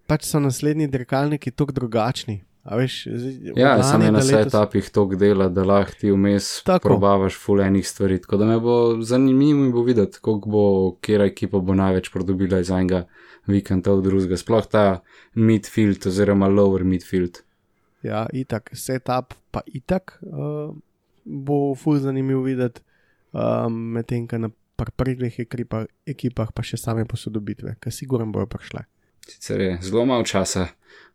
pač 0.06 0.28
so 0.28 0.40
naslednji 0.40 0.88
dirkalniki 0.92 1.50
tako 1.50 1.72
drugačni. 1.72 2.42
Veš, 2.64 3.06
ja, 3.56 3.82
samo 3.82 4.08
na 4.08 4.22
vse 4.22 4.38
etapih 4.40 4.86
to 4.90 5.04
dela, 5.20 5.50
da 5.52 5.66
lahko 5.68 5.98
ti 6.00 6.12
vmes 6.12 6.46
probavaš 6.82 7.36
fulejnih 7.36 7.88
stvari. 7.88 8.16
Tako 8.24 8.36
da 8.40 8.46
me 8.48 8.56
bo 8.60 8.76
zanimivo 9.04 9.66
bo 9.72 9.82
videti, 9.84 10.18
koliko 10.20 10.48
bo, 10.48 10.64
kera 11.04 11.26
ekipa 11.28 11.60
bo 11.60 11.76
največ 11.76 12.08
pridobila 12.12 12.62
iz 12.64 12.70
enega 12.72 13.02
vikenda 13.46 13.92
v 13.92 14.06
drugega. 14.06 14.40
Sploh 14.40 14.64
ta 14.72 14.84
midfield 15.34 16.08
oziroma 16.08 16.48
lower 16.48 16.86
midfield. 16.88 17.42
Ja, 18.04 18.24
itak, 18.32 18.72
setup 18.72 19.36
pa 19.52 19.60
itak 19.68 20.16
uh, 20.24 20.72
bo 21.24 21.60
ful 21.76 22.00
zanimivo 22.00 22.46
videti, 22.48 22.80
um, 23.36 23.76
medtem, 23.98 24.24
ko 24.28 24.40
na 24.40 24.50
prvih 24.76 25.38
ekipah, 25.40 25.86
ekipah 26.06 26.52
pa 26.54 26.62
še 26.62 26.76
same 26.80 27.04
posodobitve, 27.06 27.76
ki 27.80 27.90
sigurno 27.90 28.26
bojo 28.32 28.46
prišle. 28.50 28.84
Sicer 29.24 29.60
je 29.60 29.78
zelo 29.82 30.04
malo 30.04 30.24
časa, 30.24 30.66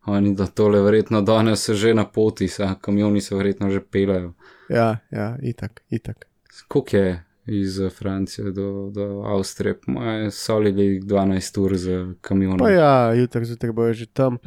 oni 0.09 0.33
da 0.35 0.47
tole 0.47 0.81
verjetno 0.81 1.21
danes 1.21 1.69
že 1.69 1.93
na 1.93 2.05
poti, 2.05 2.49
a 2.59 2.75
kamioni 2.81 3.21
se 3.21 3.35
verjetno 3.35 3.69
že 3.69 3.81
pelajo. 3.81 4.33
Ja, 4.69 4.99
ja, 5.11 5.35
itak, 5.41 5.83
itak. 5.89 6.25
Skok 6.49 6.93
je 6.93 7.23
iz 7.49 7.79
Francije 7.97 8.51
do, 8.51 8.89
do 8.93 9.23
Avstrije, 9.25 9.75
moje 9.87 10.31
solili 10.31 10.99
12 11.01 11.59
ur 11.61 11.77
z 11.77 12.15
kamionom. 12.21 12.59
Pa 12.59 12.69
ja, 12.69 13.13
jutri 13.13 13.45
zjutraj 13.45 13.73
bojo 13.73 13.93
že 13.93 14.05
tam. 14.05 14.37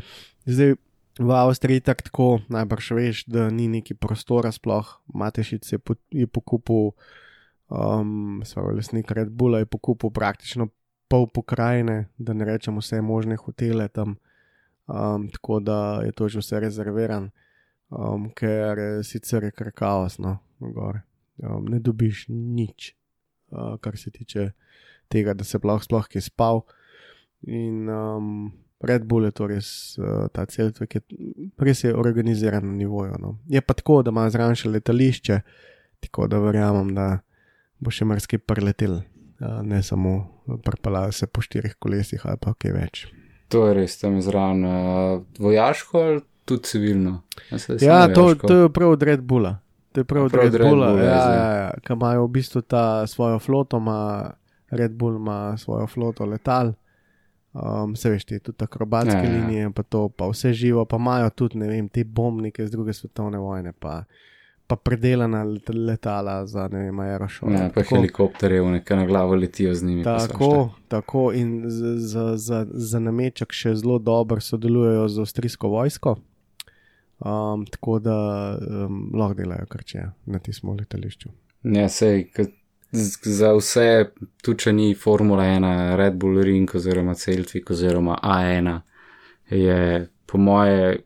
Zdaj 0.47 0.75
v 1.19 1.31
Avstriji 1.31 1.81
tak 1.81 2.03
tako, 2.03 2.41
najbrž 2.49 2.91
veš, 2.97 3.25
da 3.27 3.51
ni 3.51 3.69
neki 3.69 3.95
prostora 3.95 4.53
sploh, 4.53 5.01
Matešic 5.15 5.73
je, 5.73 5.79
po, 5.79 5.95
je 6.11 6.27
pokupil, 6.27 6.97
um, 7.73 8.43
svoj 8.45 8.75
lesnik 8.75 9.11
Red 9.11 9.31
Bulla 9.31 9.59
je 9.59 9.67
pokupil 9.67 10.11
praktično 10.11 10.69
pol 11.09 11.27
pokrajine, 11.27 12.09
da 12.19 12.33
ne 12.33 12.45
rečem 12.45 12.77
vse 12.81 13.01
možne 13.01 13.37
hotele 13.37 13.89
tam, 13.89 14.17
um, 14.87 15.29
tako 15.29 15.61
da 15.61 16.01
je 16.05 16.13
to 16.13 16.29
že 16.29 16.41
vse 16.41 16.61
rezerviran, 16.61 17.31
um, 17.91 18.31
ker 18.31 19.05
sicer 19.05 19.45
je 19.45 19.51
kar 19.51 19.73
kaosno, 19.73 20.39
um, 20.61 21.65
ne 21.69 21.81
dobiš 21.81 22.27
nič, 22.29 22.95
uh, 23.51 23.77
kar 23.81 23.97
se 23.97 24.11
tiče 24.11 24.51
tega, 25.09 25.35
da 25.35 25.45
se 25.45 25.59
sploh 25.59 25.83
sploh 25.83 26.09
ki 26.09 26.21
spal. 26.21 26.65
In 27.43 27.89
um, 27.89 28.53
Red 28.81 29.05
Bull 29.05 29.25
je 29.25 29.33
to 29.37 29.47
res 29.47 29.99
uh, 29.99 30.29
ta 30.33 30.47
celotve, 30.47 30.87
ki 30.87 30.99
je 30.99 31.51
res 31.59 31.85
je 31.85 31.93
organiziran 31.95 32.65
na 32.65 32.73
nivoju. 32.73 33.19
No. 33.21 33.37
Je 33.47 33.61
pa 33.61 33.75
tako, 33.75 34.01
da 34.03 34.11
ima 34.11 34.29
zraven 34.31 34.57
še 34.59 34.71
letališče, 34.71 35.41
tako 36.07 36.27
da 36.31 36.41
verjamem, 36.43 36.95
da 36.97 37.21
bo 37.83 37.91
še 37.91 38.07
marsikaj 38.07 38.41
preletel 38.47 39.01
ne 39.63 39.83
samo 39.83 40.29
prpala 40.65 41.13
se 41.13 41.27
po 41.27 41.41
štirih 41.41 41.75
kolesih 41.79 42.27
ali 42.27 42.39
pa 42.41 42.55
kaj 42.55 42.73
več. 42.73 43.07
To 43.53 43.67
je 43.69 43.75
res, 43.77 43.99
tam 44.01 44.17
je 44.17 44.23
zraven 44.25 44.63
vojaško 45.39 46.03
ali 46.03 46.21
tudi 46.45 46.63
civilno. 46.63 47.23
Ja, 47.81 48.09
to, 48.09 48.35
to 48.35 48.55
je 48.63 48.69
prav 48.73 48.97
od 48.97 49.03
Red 49.03 49.21
Bulla. 49.21 49.59
To 49.93 50.01
je 50.01 50.05
prav 50.05 50.25
od 50.25 50.35
Red, 50.35 50.55
Red 50.55 50.71
Bulla, 50.71 50.89
Bull, 50.89 51.03
ja, 51.05 51.17
ja, 51.35 51.51
ja, 51.53 51.73
ki 51.85 51.93
imajo 51.93 52.25
v 52.25 52.31
bistvu 52.33 52.63
ta 52.63 53.07
svojo 53.07 53.39
floto, 53.39 53.77
ima 53.77 54.31
Red 54.71 54.95
Bull 54.97 55.17
ima 55.17 55.57
svojo 55.57 55.87
floto 55.87 56.25
letal. 56.25 56.73
Um, 57.53 57.93
se 57.97 58.09
veš, 58.11 58.25
ti 58.25 58.39
tudi 58.41 58.65
akrobatske 58.65 59.19
ja, 59.19 59.29
ja. 59.29 59.33
linije, 59.33 59.71
pa 59.77 59.83
to, 59.83 60.07
pa 60.09 60.31
vse 60.31 60.55
živo, 60.57 60.87
pa 60.89 60.97
imajo 60.97 61.29
tudi, 61.31 61.59
ne 61.61 61.69
vem, 61.69 61.89
te 61.89 62.05
bombnike 62.05 62.65
iz 62.65 62.71
druge 62.71 62.93
svetovne 62.97 63.39
vojne, 63.39 63.73
pa 63.73 64.05
pa 64.73 64.77
predelana 64.79 65.43
letala 65.69 66.47
za 66.47 66.69
ne 66.69 66.79
vem, 66.81 67.01
aerošole. 67.01 67.53
Ja, 67.55 67.67
pa 67.69 67.83
helikopterje, 67.83 68.63
nekaj 68.71 68.97
na 68.97 69.05
glavo 69.07 69.35
letijo 69.35 69.75
z 69.75 69.85
njimi. 69.85 70.05
Tako, 70.05 70.49
tako 70.89 71.33
in 71.33 71.65
za, 71.67 72.37
za, 72.37 72.63
za 72.67 72.99
nameček 72.99 73.53
še 73.53 73.75
zelo 73.75 73.99
dobro 74.01 74.41
sodelujejo 74.41 75.09
z 75.09 75.21
avstrijsko 75.21 75.69
vojsko. 75.69 76.17
Um, 77.21 77.67
tako 77.67 77.99
da 77.99 78.17
um, 78.57 79.11
lahko 79.15 79.35
delajo, 79.35 79.67
kar 79.69 79.85
če 79.85 80.07
na 80.27 80.39
tistem 80.39 80.73
letališču. 80.73 81.29
Ja, 81.63 81.85
sej, 81.89 82.25
z- 82.93 83.37
za 83.37 83.53
vse, 83.53 83.87
tudi 84.43 84.59
če 84.59 84.73
ni 84.73 84.89
Formula 84.97 85.45
1, 85.45 85.69
Red 85.97 86.17
Bull 86.17 86.41
Ring 86.43 86.73
oziroma 86.75 87.15
Celtic 87.15 87.71
oziroma 87.71 88.17
A1, 88.19 88.81
je 89.51 89.79
po 90.27 90.39
moje 90.39 91.03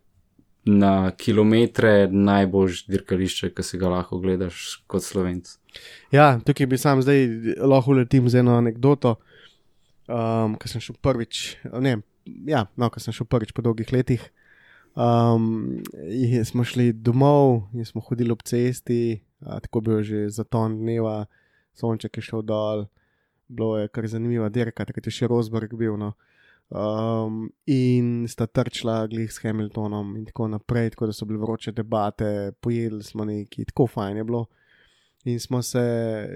na 0.66 1.11
kilometre 1.14 2.09
najboljše 2.11 2.90
dirkališče, 2.90 3.52
ki 3.55 3.62
si 3.62 3.79
ga 3.79 3.90
lahko 3.92 4.18
gledaš 4.18 4.83
kot 4.90 5.05
slovenc. 5.07 5.52
Ja, 6.11 6.40
tukaj 6.42 6.66
bi 6.66 6.79
sam 6.79 7.02
zdaj 7.05 7.22
lahko 7.62 7.94
letim 7.94 8.29
z 8.29 8.42
eno 8.42 8.57
anegdoto. 8.59 9.16
Um, 10.07 10.55
ko 10.59 10.70
sem 10.70 10.83
šel 10.83 10.98
prvič, 11.02 11.57
ne, 11.83 11.96
ja, 12.46 12.66
no, 12.79 12.90
ko 12.90 13.02
sem 13.02 13.14
šel 13.14 13.26
prvič 13.31 13.50
po 13.55 13.62
dolgih 13.66 13.90
letih, 13.90 14.22
um, 14.94 15.81
smo 16.46 16.62
šli 16.62 16.92
domov 16.92 17.64
in 17.74 17.87
smo 17.87 18.02
hodili 18.07 18.31
ob 18.31 18.44
cesti, 18.46 19.18
a, 19.42 19.59
tako 19.62 19.83
bil 19.83 20.05
že 20.07 20.29
zaton 20.31 20.79
dneva, 20.79 21.24
sonček 21.74 22.18
je 22.18 22.22
šel 22.22 22.46
dol, 22.46 22.87
bilo 23.48 23.79
je 23.79 23.88
kar 23.88 24.07
dirka, 24.07 24.87
takrat 24.87 25.07
je 25.07 25.12
še 25.12 25.26
Rosberg 25.26 25.74
bil. 25.74 25.96
No. 25.98 26.14
Um, 26.68 27.52
in 27.66 28.26
sta 28.29 28.46
trčila 28.46 29.07
glih 29.07 29.31
s 29.33 29.38
Hamiltonom 29.38 30.16
in 30.16 30.24
tako 30.26 30.48
naprej, 30.48 30.90
tako 30.90 31.07
da 31.07 31.12
so 31.12 31.24
bile 31.24 31.38
vroče 31.38 31.72
debate, 31.72 32.52
pojedli 32.61 33.02
smo 33.02 33.24
neki, 33.24 33.64
tako 33.64 33.87
fajn 33.87 34.16
je 34.16 34.24
bilo. 34.24 34.46
In 35.24 35.40
smo 35.40 35.62
se 35.62 35.83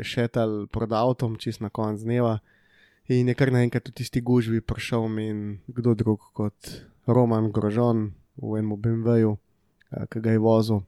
šetali 0.03 0.67
pred 0.67 0.93
avtom, 0.93 1.37
čist 1.37 1.61
na 1.61 1.69
konc 1.69 2.01
dneva. 2.01 2.39
In 3.09 3.29
je 3.29 3.35
kar 3.35 3.51
naenkrat 3.51 3.89
v 3.89 3.93
tisti 3.93 4.21
gužvi 4.21 4.61
prišel 4.61 5.19
in 5.19 5.59
kdo 5.67 5.95
drug 5.95 6.21
kot 6.33 6.71
Roman 7.07 7.51
Grožon 7.51 8.13
v 8.37 8.59
enem 8.59 8.79
BMW-ju, 8.79 9.35
eh, 9.91 10.07
ki 10.07 10.21
ga 10.21 10.31
je 10.31 10.39
vozil, 10.39 10.83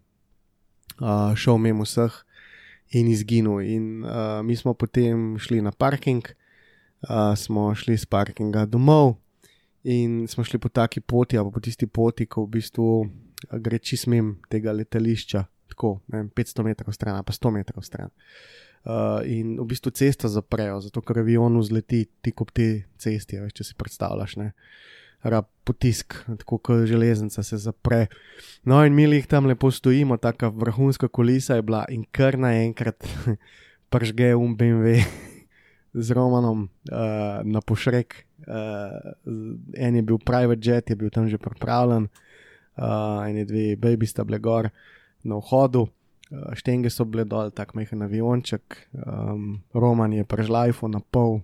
uh, 1.01 1.35
šel 1.35 1.59
mimo 1.59 1.83
vseh 1.83 2.15
in 2.95 3.11
izginil. 3.11 3.59
In 3.61 4.05
uh, 4.05 4.39
mi 4.47 4.57
smo 4.57 4.75
potem 4.75 5.35
šli 5.39 5.63
na 5.63 5.73
parking, 5.73 6.23
uh, 7.11 7.35
smo 7.35 7.75
šli 7.75 7.99
z 7.99 8.07
parkinga 8.07 8.67
domov 8.67 9.22
in 9.85 10.29
smo 10.29 10.45
šli 10.45 10.59
po 10.59 10.69
taki 10.69 11.01
poti, 11.01 11.39
ali 11.39 11.51
po 11.53 11.61
tisti 11.61 11.87
poti, 11.87 12.27
ko 12.27 12.45
v 12.47 12.59
bistvu 12.59 12.89
gre 13.51 13.79
čist 13.79 14.07
mim 14.07 14.37
tega 14.51 14.73
letališča, 14.73 15.45
tako 15.73 15.97
ne 16.13 16.23
vem, 16.23 16.31
500 16.31 16.67
metrov 16.67 16.95
stran, 16.95 17.23
pa 17.25 17.35
100 17.35 17.55
metrov 17.55 17.87
stran. 17.87 18.13
Uh, 18.83 19.23
in 19.27 19.55
v 19.61 19.67
bistvu 19.71 19.93
cesto 19.95 20.27
zaprejo, 20.31 20.81
zato 20.83 21.03
ker 21.07 21.23
avion 21.23 21.55
vzleti 21.61 22.03
tik 22.23 22.41
ob 22.43 22.51
te 22.51 22.85
cesti, 22.99 23.39
veš, 23.39 23.55
če 23.59 23.67
si 23.71 23.79
predstavljaš. 23.79 24.37
Ne? 24.43 24.53
Rab 25.23 25.47
potisk, 25.63 26.17
tako 26.27 26.59
kot 26.59 26.87
železnica 26.91 27.45
se 27.47 27.59
zapre. 27.63 28.09
No, 28.67 28.81
in 28.83 28.95
mi 28.95 29.07
jih 29.07 29.29
tam 29.31 29.47
lepo 29.47 29.71
stojimo, 29.71 30.19
tako 30.19 30.51
vrhunska 30.59 31.07
kulisa 31.09 31.61
je 31.61 31.67
bila, 31.67 31.85
in 31.95 32.03
kar 32.11 32.39
naenkrat 32.39 33.07
pržge 33.93 34.35
um 34.35 34.57
BMW 34.59 34.99
z 35.95 36.11
Romanom 36.11 36.69
uh, 36.69 37.45
na 37.45 37.61
pošrek. 37.61 38.27
Uh, 38.49 39.15
en 39.77 39.97
je 39.97 40.03
bil 40.03 40.19
private 40.19 40.61
jet, 40.61 40.91
je 40.91 40.97
bil 40.97 41.11
tam 41.11 41.29
že 41.29 41.39
pripravljen, 41.39 42.09
uh, 42.79 43.29
in 43.29 43.47
dve 43.47 43.77
baby 43.77 44.07
sta 44.07 44.25
bile 44.25 44.39
gor 44.39 44.71
na 45.25 45.37
vhodu. 45.37 45.87
Uh, 46.33 46.53
štenge 46.57 46.91
so 46.91 47.05
bile 47.05 47.25
dol, 47.25 47.53
tako 47.53 47.79
majhen 47.79 48.03
avionček, 48.03 48.89
um, 48.97 49.61
Roman 49.75 50.13
je 50.13 50.25
prežlajfo 50.25 50.89
na 50.89 51.01
pol, 51.01 51.41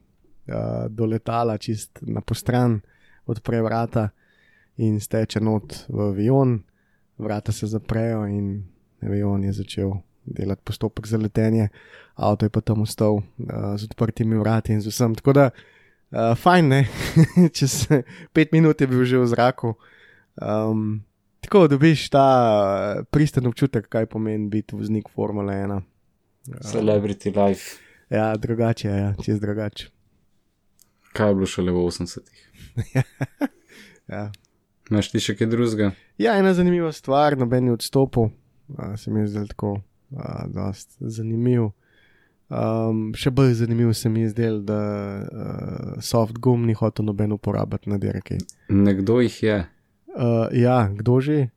uh, 0.48 0.88
do 0.88 1.04
letala, 1.06 1.58
čist 1.60 2.00
na 2.02 2.24
postran, 2.24 2.80
odpre 3.28 3.60
vrata 3.62 4.08
in 4.80 5.00
steče 5.00 5.40
not 5.44 5.84
v 5.88 6.00
avion, 6.08 6.58
vrata 7.18 7.52
se 7.52 7.66
zaprejo 7.66 8.24
in 8.26 8.64
avion 9.04 9.44
je 9.44 9.52
začel 9.52 9.92
delati 10.24 10.62
postopek 10.64 11.06
za 11.06 11.18
letenje, 11.18 11.68
avto 12.18 12.46
je 12.46 12.50
pa 12.50 12.60
tam 12.60 12.82
ostal 12.82 13.22
uh, 13.22 13.76
z 13.78 13.86
odprtimi 13.86 14.38
vrati 14.38 14.74
in 14.74 14.82
z 14.82 14.90
vsem. 14.90 15.14
Tako 15.14 15.32
da, 15.32 15.50
uh, 16.10 16.34
fajn, 16.34 16.68
ne, 16.68 16.80
čez 17.56 17.86
pet 18.34 18.52
minut 18.52 18.80
je 18.80 18.90
bil 18.90 19.06
že 19.06 19.22
v 19.22 19.30
zraku. 19.30 19.78
Um, 20.42 21.04
tako 21.40 21.68
dobiš 21.68 22.10
ta 22.10 22.26
eh, 22.98 23.02
pristen 23.10 23.46
občutek, 23.46 23.88
kaj 23.88 24.06
pomeni 24.06 24.48
biti 24.50 24.76
voznik 24.76 25.08
Formule 25.14 25.54
1. 25.54 25.80
Celebrity 26.60 27.32
life. 27.32 27.78
Ja, 28.10 28.36
drugače 28.36 28.88
je, 28.88 28.98
ja, 28.98 29.14
čez 29.24 29.40
drugače. 29.40 29.88
Kaj 31.12 31.30
je 31.30 31.34
bilo 31.34 31.46
šele 31.46 31.72
v 31.72 31.86
80-ih? 31.86 32.44
Ja. 34.08 34.30
Imaš 34.88 35.10
ti 35.12 35.20
še 35.20 35.34
kaj 35.36 35.50
drugega? 35.52 35.90
ja, 36.16 36.38
ena 36.40 36.54
zanimiva 36.56 36.88
stvar, 36.96 37.34
noben 37.36 37.66
je 37.68 37.74
odstopil, 37.76 38.30
uh, 38.72 38.94
se 38.96 39.12
mi 39.12 39.20
je 39.20 39.26
zdel 39.34 39.50
tako 39.50 39.72
uh, 39.76 40.46
dost 40.48 40.96
zanimiv. 40.96 41.66
Um, 42.48 43.10
še 43.12 43.30
bolj 43.30 43.52
zanimiv 43.60 43.90
se 43.92 44.08
mi 44.08 44.20
je 44.24 44.28
zdel, 44.32 44.62
da 44.64 44.78
uh, 45.20 45.98
soft 46.00 46.38
gum 46.40 46.64
ni 46.66 46.72
hotel 46.72 47.04
noben 47.04 47.32
uporabiti 47.32 47.90
na 47.92 47.98
dirki. 47.98 48.38
Nekdo 48.68 49.20
jih 49.20 49.42
je, 49.42 49.58
Uh, 50.18 50.48
ja, 50.52 50.88
kdo 50.90 51.20
že? 51.20 51.48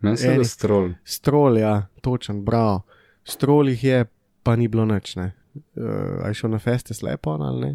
meni 0.00 0.16
se 0.16 0.34
da 0.36 0.44
strol. 0.44 0.90
Strol, 1.04 1.56
ja, 1.58 1.86
točen, 2.02 2.42
bravo. 2.44 2.82
Strol 3.24 3.68
jih 3.68 3.84
je, 3.84 4.00
pa 4.42 4.56
ni 4.56 4.68
bilo 4.68 4.84
nič, 4.84 5.14
ne. 5.16 5.32
Uh, 5.54 6.20
a 6.24 6.28
je 6.28 6.34
šel 6.34 6.50
na 6.50 6.58
feste 6.58 6.94
slepo 6.94 7.30
ali 7.30 7.60
ne? 7.60 7.70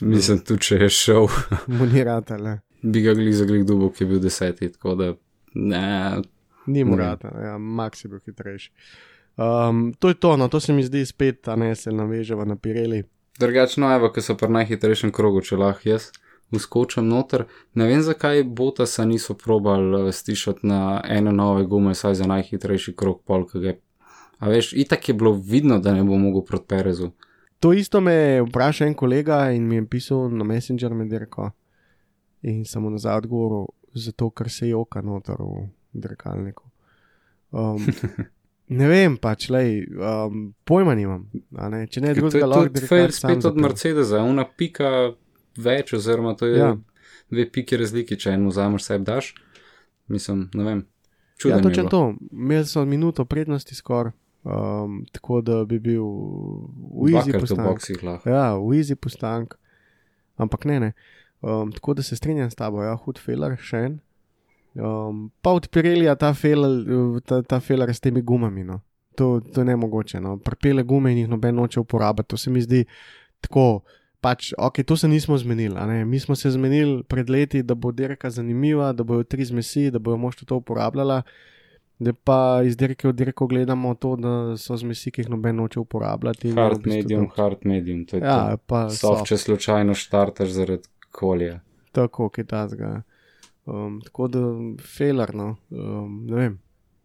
Mislim, 0.00 0.38
tudi 0.38 0.62
če 0.64 0.78
je 0.84 0.88
šel, 0.88 1.26
Mu 1.76 1.86
ni 1.92 2.04
rata, 2.04 2.38
ne. 2.38 2.60
bi 2.82 3.02
ga 3.02 3.12
glih 3.14 3.34
za 3.36 3.44
glih 3.44 3.66
dubo, 3.66 3.90
ki 3.92 4.04
je 4.04 4.08
bil 4.08 4.20
deseti, 4.22 4.70
tako 4.72 4.94
da 4.94 5.10
ne, 5.54 6.22
Ni 6.66 6.84
mu 6.84 6.96
rata, 6.96 7.28
ja, 7.42 7.58
Max 7.58 8.04
je 8.04 8.08
bil 8.08 8.20
hitrejši. 8.24 8.70
Um, 9.40 9.94
to 9.98 10.08
je 10.08 10.14
to, 10.14 10.36
no, 10.36 10.48
to 10.48 10.60
se 10.60 10.72
mi 10.72 10.82
zdi 10.84 11.06
spet, 11.06 11.48
a 11.48 11.56
ne 11.56 11.74
se 11.74 11.92
naveževa 11.92 12.44
na 12.44 12.56
Pirelli. 12.56 13.04
Drugačno 13.38 13.88
je, 13.92 14.10
ker 14.12 14.22
so 14.22 14.36
pri 14.36 14.52
najhitrejšem 14.52 15.12
krogu, 15.16 15.40
če 15.40 15.56
lahko 15.56 15.88
jaz 15.88 16.10
uskočim 16.50 17.06
noter. 17.08 17.46
Ne 17.74 17.86
vem, 17.86 18.02
zakaj 18.02 18.42
Botasa 18.44 19.04
niso 19.04 19.34
probali 19.34 20.08
eh, 20.08 20.12
stišati 20.12 20.66
na 20.66 21.00
ene 21.08 21.32
nove 21.32 21.64
gume, 21.64 21.94
saj 21.94 22.14
za 22.14 22.26
najhitrejši 22.26 22.94
krog 22.96 23.22
pol, 23.24 23.46
ki 23.46 23.62
ga 23.62 23.72
je. 23.72 23.78
A 24.40 24.48
veš, 24.48 24.72
itak 24.72 25.08
je 25.08 25.14
bilo 25.14 25.32
vidno, 25.32 25.78
da 25.78 25.94
ne 25.94 26.04
bo 26.04 26.18
mogel 26.18 26.44
proti 26.44 26.66
Perezu. 26.68 27.10
To 27.60 27.72
isto 27.72 28.00
me 28.00 28.12
je 28.12 28.42
vprašal 28.42 28.88
en 28.88 28.94
kolega 28.94 29.50
in 29.52 29.68
mi 29.68 29.76
je 29.76 29.86
pisal 29.86 30.30
na 30.32 30.44
Messenger 30.44 30.94
med 30.94 31.10
dirko. 31.12 31.50
In 32.42 32.64
sem 32.64 32.82
mu 32.82 32.90
nazaj 32.90 33.18
odgovoril, 33.20 33.66
zato 33.94 34.30
ker 34.30 34.48
se 34.50 34.68
joka 34.68 35.02
noter 35.04 35.36
v 35.40 35.66
dirkalniku. 35.92 36.70
Um, 37.52 37.84
ne 38.70 38.88
vem, 38.90 39.16
pač, 39.20 39.48
lej, 39.50 39.82
um, 39.98 40.50
pojma 40.68 40.94
nimam. 40.98 41.26
Ne? 41.50 41.82
Če 41.90 42.02
ne 42.04 42.14
To 42.14 42.20
drugega, 42.20 42.38
je 42.44 42.48
lahko 42.50 42.68
tudi 42.68 42.78
dirkač 42.78 42.92
fair 42.92 43.14
spet 43.14 43.48
od. 43.50 43.58
Mercedesa, 43.58 44.22
una 44.26 44.46
pika 44.46 44.92
več, 45.58 45.94
oziroma 45.98 46.36
to 46.38 46.48
je 46.48 46.58
Ja. 46.58 46.70
ja. 46.72 46.78
dve 47.30 47.46
piki 47.50 47.78
razlike, 47.80 48.16
če 48.16 48.36
eno 48.36 48.50
vzameš, 48.54 48.86
sebi 48.86 49.08
daš. 49.08 49.34
Mislim, 50.10 50.48
ne 50.54 50.66
vem. 50.66 50.82
Ja, 50.86 51.38
Čudno 51.42 51.56
je 51.56 51.62
točno 51.62 51.88
to. 51.88 52.02
Imeli 52.32 52.66
so 52.68 52.84
minuto 52.84 53.24
prednosti 53.24 53.74
skoraj, 53.74 54.12
um, 54.44 55.00
tako 55.12 55.40
da 55.40 55.64
bi 55.64 55.78
bil 55.78 56.04
v 56.04 57.14
v 57.14 57.40
postank. 57.40 58.26
Ja, 58.26 58.54
v 58.58 58.76
easy 58.76 58.94
postank. 58.94 59.56
Ampak 60.36 60.64
ne, 60.64 60.80
ne. 60.80 60.92
Um, 61.40 61.72
tako 61.72 61.94
da 61.94 62.02
se 62.02 62.16
strinjam 62.16 62.50
s 62.50 62.54
tabo, 62.54 62.82
ja, 62.84 62.94
hud 62.96 63.18
feler, 63.18 63.56
še 63.56 63.84
en. 63.88 64.00
Um, 64.72 65.30
pa 65.42 65.50
od 65.50 65.68
Pirelija 65.68 66.14
ta 66.14 66.34
feler, 66.34 66.70
ta, 67.22 67.42
ta 67.42 67.60
feler 67.60 67.90
s 67.90 68.00
temi 68.00 68.22
gumami. 68.22 68.64
No. 68.64 68.80
To, 69.16 69.40
to 69.42 69.60
je 69.60 69.64
ne 69.64 69.76
mogoče. 69.76 70.20
No. 70.20 70.36
Prepele 70.38 70.82
gume 70.82 71.12
in 71.12 71.18
jih 71.18 71.28
noben 71.28 71.54
noče 71.54 71.80
uporabiti. 71.80 72.28
To 72.28 72.36
se 72.36 72.50
mi 72.50 72.60
zdi 72.60 72.84
tako. 73.40 73.80
Pač, 74.20 74.52
ok, 74.58 74.82
to 74.82 74.96
se 74.96 75.08
nismo 75.08 75.38
zmenili. 75.38 75.74
Mi 76.04 76.20
smo 76.20 76.36
se 76.36 76.50
zmenili 76.50 77.02
pred 77.04 77.30
leti, 77.30 77.62
da 77.62 77.74
bo 77.74 77.90
dirka 77.90 78.30
zanimiva, 78.30 78.92
da 78.92 79.02
bojo 79.02 79.22
tri 79.24 79.44
zmesi, 79.44 79.90
da 79.90 79.98
bojo 79.98 80.16
moštvo 80.18 80.46
to 80.46 80.56
uporabljala. 80.56 81.22
Da 81.98 82.12
pa 82.14 82.36
iz 82.64 82.76
dirke 82.76 83.08
v 83.08 83.12
dirko 83.12 83.46
gledamo 83.46 83.94
to, 83.94 84.16
da 84.16 84.28
so 84.56 84.76
zmesi, 84.76 85.10
ki 85.10 85.20
jih 85.20 85.28
noben 85.28 85.56
noče 85.56 85.80
uporabljati. 85.80 86.48
je 86.48 86.52
v 86.52 86.56
Hard 86.56 86.78
bistvu 86.78 86.92
medium, 86.92 87.26
to- 87.28 87.34
hard 87.36 87.58
medium. 87.64 88.04
To 88.04 88.16
je 88.16 88.22
Ja, 88.22 88.50
to. 88.50 88.56
pa 88.66 88.88
Soft, 88.88 89.00
soft. 89.00 89.26
če 89.26 89.36
slučajno 89.38 89.94
štartaš 89.94 90.48
zaradi 90.50 90.82
kolja. 91.10 91.60
tako 91.92 92.28
ki 92.28 92.44
tazga. 92.44 93.02
Um, 93.70 94.00
tako 94.04 94.28
da, 94.28 94.38
felarno, 94.82 95.56
um, 95.70 96.26
ne 96.26 96.36
vem. 96.36 96.58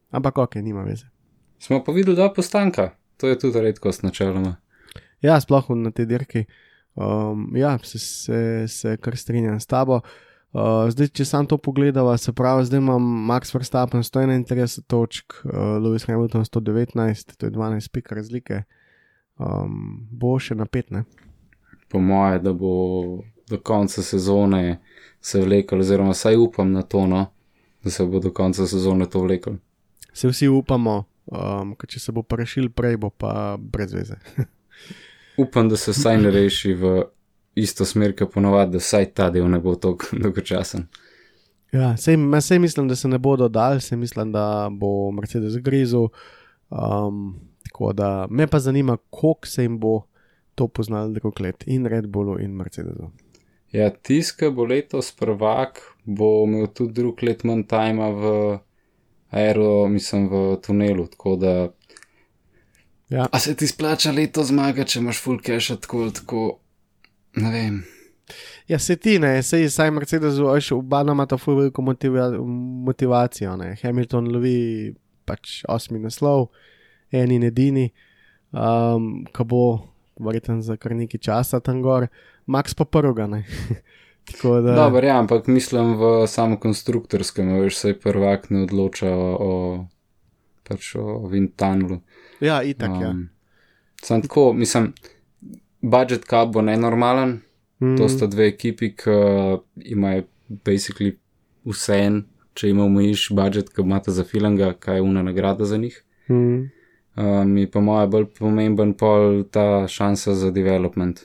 Ampak 0.10 0.38
ok, 0.38 0.56
nima 0.56 0.84
veze. 0.84 1.06
Smo 1.60 1.84
pa 1.84 1.92
videli 1.92 2.16
dva 2.16 2.32
postanka. 2.34 2.96
To 3.18 3.28
je 3.28 3.40
tudi 3.40 3.62
redkost 3.62 4.04
načeloma. 4.04 4.56
Ja, 5.22 5.38
sploh 5.42 5.70
na 5.78 5.92
tej 5.92 6.06
dirki. 6.10 6.46
Um, 6.96 7.52
ja, 7.56 7.78
se, 7.84 8.00
se, 8.00 8.40
se 8.68 8.98
kar 8.98 9.18
strinjam 9.18 9.60
s 9.60 9.70
tabo. 9.70 10.02
Uh, 10.56 10.88
zdaj, 10.90 11.12
če 11.20 11.26
sam 11.28 11.48
to 11.52 11.58
pogledava, 11.60 12.16
se 12.18 12.32
pravi, 12.34 12.64
zdaj 12.66 12.80
imam 12.80 13.04
Max 13.28 13.52
Verstappen 13.54 14.04
131 14.08 14.86
točk, 14.88 15.42
uh, 15.44 15.76
Lewis 15.84 16.08
Hamilton 16.08 16.46
119, 16.48 17.36
to 17.36 17.50
je 17.50 17.52
12 17.52 17.92
pik 17.92 18.12
razlike. 18.16 18.62
Um, 19.36 20.08
bo 20.12 20.38
še 20.40 20.56
na 20.56 20.64
5, 20.66 20.94
ne? 20.96 21.04
Po 21.92 22.00
moje, 22.00 22.40
da 22.40 22.54
bo 22.56 22.72
do 23.52 23.60
konca 23.60 24.02
sezone 24.02 24.80
se 25.26 25.42
vlekel, 25.42 25.80
oziroma 25.80 26.14
saj 26.14 26.38
upam 26.38 26.72
na 26.72 26.82
to, 26.82 27.08
no, 27.08 27.26
da 27.84 27.90
se 27.90 28.06
bo 28.06 28.20
do 28.20 28.34
konca 28.34 28.68
sezone 28.68 29.10
to 29.10 29.20
vlekel. 29.20 29.56
Se 30.14 30.30
vsi 30.30 30.48
upamo, 30.48 31.04
um, 31.26 31.74
ker 31.80 31.90
če 31.90 32.00
se 32.00 32.14
bo 32.14 32.22
prešil 32.22 32.70
prej, 32.70 33.00
bo 33.02 33.10
pa 33.10 33.58
brez 33.58 33.94
veze. 33.94 34.20
upam, 35.44 35.70
da 35.70 35.80
se 35.82 35.96
vsaj 35.96 36.22
ne 36.22 36.34
reši 36.36 36.76
v 36.78 36.94
isto 37.56 37.88
smer, 37.90 38.14
kot 38.16 38.36
ponovadi, 38.36 38.76
da 38.78 38.84
vsaj 38.84 39.10
ta 39.18 39.32
del 39.34 39.50
ne 39.50 39.60
bo 39.64 39.74
tako 39.82 40.14
dolgočasen. 40.28 40.86
Ja, 41.74 41.96
sej, 41.98 42.20
sej 42.46 42.62
mislim, 42.62 42.88
da 42.88 42.96
se 42.96 43.10
ne 43.10 43.18
bodo 43.18 43.50
dal, 43.50 43.82
sej 43.82 43.98
mislim, 43.98 44.32
da 44.32 44.70
bo 44.72 45.10
Mercedes 45.12 45.58
grizel. 45.58 46.12
Um, 46.70 47.40
tako 47.66 47.94
da 47.98 48.28
me 48.30 48.48
pa 48.48 48.60
zanima, 48.60 48.98
koliko 49.10 49.48
se 49.48 49.66
jim 49.66 49.80
bo 49.80 50.04
to 50.56 50.68
poznalo 50.68 51.18
drug 51.18 51.42
let 51.42 51.64
in 51.68 51.86
Red 51.86 52.08
Bullu 52.08 52.38
in 52.40 52.54
Mercedesu. 52.56 53.10
Ja, 53.76 53.90
tiska 53.92 54.50
bo 54.56 54.64
letos 54.66 55.12
prvak, 55.12 55.82
bo 56.06 56.46
imel 56.46 56.70
tudi 56.72 56.94
drug 57.02 57.24
let 57.28 57.44
manj 57.44 57.66
tajma 57.68 58.08
v 58.16 58.30
aero, 59.36 59.88
mislim, 59.92 60.30
v 60.32 60.44
tunelu, 60.64 61.08
tako 61.12 61.36
da. 61.36 61.56
Ja. 63.10 63.28
A 63.32 63.40
se 63.40 63.56
ti 63.56 63.68
splača 63.68 64.14
leto 64.16 64.44
zmaga, 64.48 64.86
če 64.88 65.02
imaš 65.02 65.20
full 65.24 65.42
cache, 65.44 65.76
tako 65.82 66.06
ali 66.06 66.14
tako, 66.16 66.44
ne 67.42 67.52
vem. 67.52 67.82
Ja, 68.68 68.80
se 68.80 68.96
ti 68.96 69.18
ne, 69.20 69.44
sej 69.44 69.68
saj 69.70 69.92
Mercedes, 69.94 70.40
veš, 70.40 70.72
oba 70.78 71.04
ima 71.04 71.26
ta 71.30 71.38
full 71.38 71.60
veliko 71.60 71.84
motiva 71.86 72.30
motivacijo. 72.88 73.58
Ne. 73.60 73.76
Hamilton 73.82 74.32
lovi 74.34 74.56
pač 75.28 75.60
osmi 75.70 76.00
naslov, 76.00 76.48
en 77.12 77.36
in 77.36 77.44
edini, 77.44 77.90
um, 78.56 79.26
ko 79.36 79.44
bo 79.44 79.62
verjetno 80.20 80.62
za 80.64 80.78
kar 80.80 80.96
nekaj 80.96 81.22
časa 81.28 81.60
tam 81.60 81.84
gor, 81.84 82.08
Max 82.46 82.74
pa 82.74 82.86
prvega. 82.86 83.28
Tako 84.32 84.62
da, 84.62 84.76
Dobro, 84.76 85.08
ja, 85.08 85.20
ampak 85.20 85.48
mislim 85.48 85.96
v 85.98 86.28
samo 86.28 86.58
konstruktorskem, 86.60 87.60
veš, 87.62 87.78
se 87.78 87.94
prvak 87.94 88.50
ne 88.50 88.64
odloča 88.64 89.10
o, 89.16 89.86
pač 90.68 90.96
o 90.96 91.28
Vintanlu. 91.28 92.00
ja, 92.42 92.64
itak, 92.64 92.92
ja. 93.02 93.10
Um, 93.10 93.30
Sam 94.02 94.22
tako, 94.22 94.54
mislim, 94.54 94.94
budget 95.82 96.26
cap 96.26 96.50
bo 96.50 96.62
nenormalen, 96.62 97.42
Mm, 97.80 97.98
to 97.98 98.10
sta 98.10 98.28
dve 98.28 98.48
ekipi, 98.48 98.96
ki 98.96 99.12
imajo 99.76 100.24
basically 100.48 101.18
vse 101.66 101.98
en, 102.00 102.22
če 102.54 102.70
jim 102.70 102.80
omejiš 102.80 103.30
budget, 103.36 103.70
ki 103.70 103.84
imata 103.84 104.12
za 104.16 104.24
filanga, 104.24 104.74
kaj 104.80 104.96
je 104.96 105.02
una 105.02 105.24
nagrada 105.24 105.66
za 105.66 105.78
njih. 105.78 106.04
mm, 106.30 106.72
Um, 107.16 107.58
je 107.58 107.72
pa 107.72 107.80
moja 107.80 108.08
bolj 108.08 108.26
pomemben 108.40 108.94
pol 108.94 109.44
ta 109.52 109.88
šansa 109.88 110.34
za 110.36 110.52
development. 110.52 111.22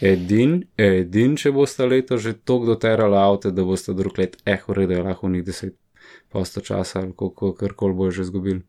Edin, 0.00 0.60
edin, 0.76 1.36
če 1.40 1.50
boste 1.56 1.86
leto 1.88 2.18
že 2.20 2.34
tako 2.36 2.72
doterali 2.72 3.16
avto, 3.16 3.50
da 3.50 3.64
boste 3.64 3.94
drug 3.96 4.18
let, 4.18 4.36
eh, 4.44 4.60
urede, 4.68 5.00
lahko 5.02 5.26
v 5.26 5.36
njih 5.36 5.44
10 5.44 5.72
posto 6.28 6.60
časa 6.60 7.00
ali 7.00 7.12
koliko, 7.12 7.52
karkoli 7.52 7.94
bo 7.94 8.10
že 8.10 8.22
izgubili. 8.22 8.62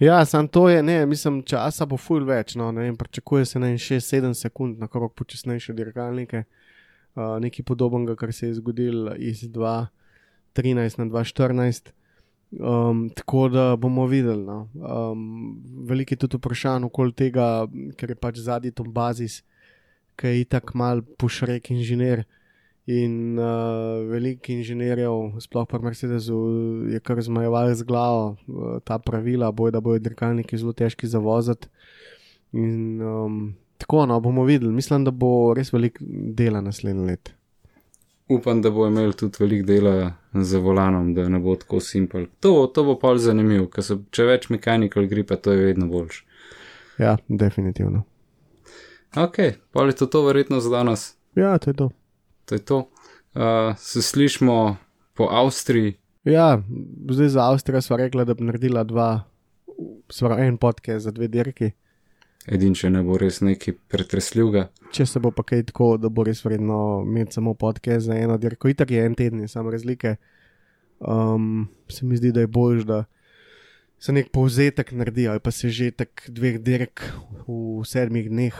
Ja, 0.00 0.24
sam 0.24 0.48
to 0.48 0.68
je, 0.68 0.82
ne, 0.82 1.06
mislim, 1.06 1.42
časa 1.46 1.86
bo 1.86 1.96
ful 1.96 2.24
več, 2.26 2.56
no, 2.58 2.72
ne 2.72 2.88
vem, 2.88 2.96
pričakuje 2.96 3.44
se 3.46 3.58
na 3.58 3.66
6-7 3.66 4.34
sekund 4.34 4.78
na 4.78 4.88
krok 4.88 5.14
počasnejše 5.14 5.72
dirkalnike, 5.72 6.44
uh, 7.14 7.38
nekaj 7.40 7.64
podobnega, 7.64 8.16
kar 8.16 8.32
se 8.32 8.48
je 8.48 8.54
zgodilo 8.54 9.14
iz 9.16 9.44
2013 9.48 10.98
na 10.98 11.06
2014. 11.06 11.92
Um, 12.52 13.10
tako 13.16 13.48
da 13.48 13.76
bomo 13.76 14.06
videli. 14.06 14.42
No. 14.44 14.68
Um, 14.74 15.56
veliko 15.88 16.12
je 16.12 16.18
tudi 16.26 16.36
vprašanj 16.36 16.84
okoli 16.84 17.12
tega, 17.16 17.46
ker 17.96 18.10
je 18.10 18.16
pač 18.16 18.42
zadnji 18.44 18.74
Tom 18.76 18.90
Bazis, 18.92 19.38
ki 20.22 20.30
je 20.30 20.44
itak 20.46 20.74
mal 20.78 21.02
pošrek 21.18 21.72
inženir. 21.74 22.22
In 22.90 23.38
uh, 23.38 24.02
veliko 24.10 24.50
inženirjev, 24.50 25.36
sploh 25.42 25.66
pa 25.70 25.78
Mercedesu, 25.78 26.38
je 26.90 26.98
kar 26.98 27.20
zmajeval 27.22 27.70
z 27.78 27.86
glavo 27.86 28.24
uh, 28.32 28.80
ta 28.82 28.98
pravila, 28.98 29.52
boj 29.54 29.70
da 29.70 29.80
bojo 29.80 30.02
dirkalniki 30.02 30.58
zelo 30.58 30.74
težki 30.74 31.06
za 31.06 31.20
voziti. 31.22 31.70
In 32.58 32.98
um, 33.02 33.36
tako, 33.78 34.02
no, 34.06 34.18
bomo 34.20 34.44
videli. 34.44 34.74
Mislim, 34.74 35.06
da 35.06 35.14
bo 35.14 35.54
res 35.54 35.70
veliko 35.72 36.02
dela 36.34 36.60
naslednje 36.60 37.06
leto. 37.06 37.38
Upam, 38.32 38.62
da 38.62 38.70
bo 38.70 38.86
imel 38.90 39.14
tudi 39.14 39.38
veliko 39.44 39.66
dela 39.66 39.94
za 40.34 40.58
volanom, 40.58 41.14
da 41.14 41.28
ne 41.28 41.38
bo 41.38 41.54
tako 41.56 41.80
simpel. 41.80 42.26
To, 42.40 42.66
to 42.74 42.82
bo 42.84 42.98
pol 42.98 43.22
zanimivo, 43.22 43.68
ker 43.70 43.86
če 44.10 44.26
več 44.26 44.50
mechanical 44.50 45.06
gripa, 45.06 45.38
to 45.38 45.54
je 45.54 45.70
vedno 45.70 45.86
boljš. 45.86 46.24
Ja, 46.98 47.16
definitivno. 47.28 48.02
Ok, 49.16 49.36
pol 49.72 49.92
je 49.92 49.96
to, 50.00 50.06
to 50.06 50.24
verjetno 50.24 50.60
za 50.60 50.70
danes. 50.70 51.14
Ja, 51.36 51.58
to 51.58 51.70
je 51.70 51.74
to. 51.74 51.90
To 52.44 52.54
je 52.54 52.64
to. 52.64 52.78
Uh, 53.34 53.76
se 53.76 54.02
slišmo 54.02 54.76
po 55.14 55.28
Avstriji. 55.30 55.96
Ja, 56.24 56.62
zdaj 57.10 57.28
za 57.28 57.50
Avstrijo 57.50 57.80
smo 57.80 57.96
rekli, 57.96 58.24
da 58.24 58.34
bi 58.34 58.44
naredila 58.44 58.84
dva, 58.84 59.24
sva 60.08 60.38
en 60.40 60.56
podcast 60.56 61.04
za 61.04 61.10
dve 61.10 61.28
dirki. 61.28 61.70
Edin, 62.46 62.74
če 62.74 62.90
ne 62.90 63.02
bo 63.06 63.18
res 63.20 63.40
nekaj 63.44 63.76
pretresljivega. 63.92 64.66
Če 64.92 65.06
se 65.06 65.20
bo 65.22 65.30
pa 65.30 65.44
kaj 65.46 65.66
tako, 65.70 65.96
da 66.00 66.08
bo 66.08 66.24
res 66.26 66.40
vredno 66.44 67.02
imeti 67.06 67.36
samo 67.36 67.54
podcast 67.54 68.06
za 68.06 68.16
eno 68.18 68.38
dirko, 68.38 68.70
itak 68.72 68.90
je 68.90 69.04
en 69.06 69.14
teden, 69.14 69.44
samo 69.48 69.70
razlike. 69.70 70.16
Um, 70.98 71.68
se 71.90 72.06
mi 72.06 72.16
zdi, 72.16 72.32
da 72.32 72.46
je 72.46 72.50
bolj, 72.50 72.84
da 72.88 73.04
se 74.02 74.12
nek 74.12 74.32
povzetek 74.34 74.92
naredi 74.92 75.28
ali 75.28 75.40
pa 75.40 75.50
se 75.50 75.70
že 75.70 75.90
tak 75.90 76.24
dveh 76.28 76.58
dirk 76.62 77.02
v 77.46 77.84
sedmih 77.86 78.30
dneh. 78.30 78.54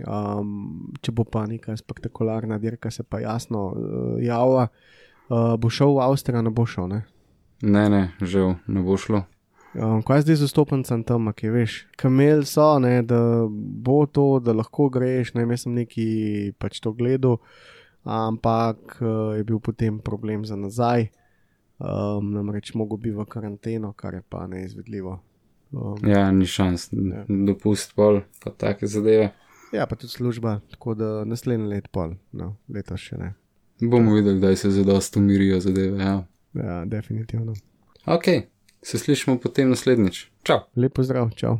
Um, 0.00 0.92
če 1.04 1.12
bo 1.12 1.24
pa 1.28 1.44
neka 1.46 1.74
spektakularna 1.76 2.56
dirka, 2.58 2.90
se 2.90 3.02
pa 3.04 3.20
jasno 3.20 3.66
uh, 3.72 4.16
javlja. 4.24 4.68
Uh, 5.28 5.54
bo 5.60 5.68
šel 5.70 5.92
v 5.96 6.00
Avstrijo, 6.06 6.42
ne 6.42 6.50
bo 6.50 6.64
šel. 6.66 6.88
Ne? 6.88 7.02
Ne, 7.62 7.84
ne, 7.92 8.02
žal 8.20 8.56
ne 8.66 8.82
bo 8.82 8.96
šlo. 8.96 9.22
Um, 9.72 10.02
kaj 10.04 10.24
zdaj 10.26 10.36
z 10.40 10.48
vstopencem 10.48 11.04
tam, 11.08 11.30
ki 11.32 11.48
veš? 11.52 11.76
Kamel 11.96 12.42
so, 12.44 12.78
ne, 12.82 13.02
da 13.04 13.46
bo 13.48 14.02
to, 14.06 14.40
da 14.44 14.52
lahko 14.52 14.88
greš. 14.92 15.32
Ne, 15.36 15.44
jaz 15.48 15.64
sem 15.64 15.76
neki 15.76 16.06
pač 16.60 16.80
to 16.84 16.92
gledal, 16.92 17.38
ampak 18.04 18.98
uh, 19.00 19.36
je 19.36 19.44
bil 19.44 19.60
potem 19.60 20.00
problem 20.00 20.44
za 20.44 20.56
nazaj. 20.56 21.08
Um, 21.82 22.32
namreč 22.36 22.74
mogo 22.78 22.96
bi 22.96 23.10
v 23.10 23.24
karanteno, 23.26 23.92
kar 23.96 24.14
je 24.14 24.22
pa 24.28 24.46
neizvedljivo. 24.46 25.18
Um, 25.72 25.96
Ja, 26.04 26.30
ni 26.32 26.46
šans, 26.46 26.90
Ja. 26.92 27.24
dopust 27.28 27.94
pol, 27.96 28.20
pa 28.44 28.50
take 28.50 28.86
zadeve. 28.86 29.32
Ja, 29.72 29.86
pa 29.86 29.96
tudi 29.96 30.12
služba, 30.12 30.60
tako 30.70 30.94
da 30.94 31.24
naslednji 31.24 31.66
let 31.66 31.88
pol, 31.92 32.14
no, 32.32 32.56
letos 32.68 33.00
še 33.00 33.18
ne. 33.20 33.32
Bomo 33.82 34.14
videli, 34.14 34.38
kdaj 34.38 34.56
se 34.56 34.70
zadost 34.70 35.16
umirijo 35.16 35.60
zadeve. 35.60 35.98
Ja. 35.98 36.24
Ja, 36.54 36.84
definitivno. 36.84 37.54
Ok, 38.06 38.28
se 38.82 38.98
slišimo 38.98 39.38
potem 39.40 39.70
naslednjič. 39.72 40.26
Čau! 40.42 40.66
Lep 40.76 40.94
pozdrav, 40.94 41.30
čau. 41.38 41.56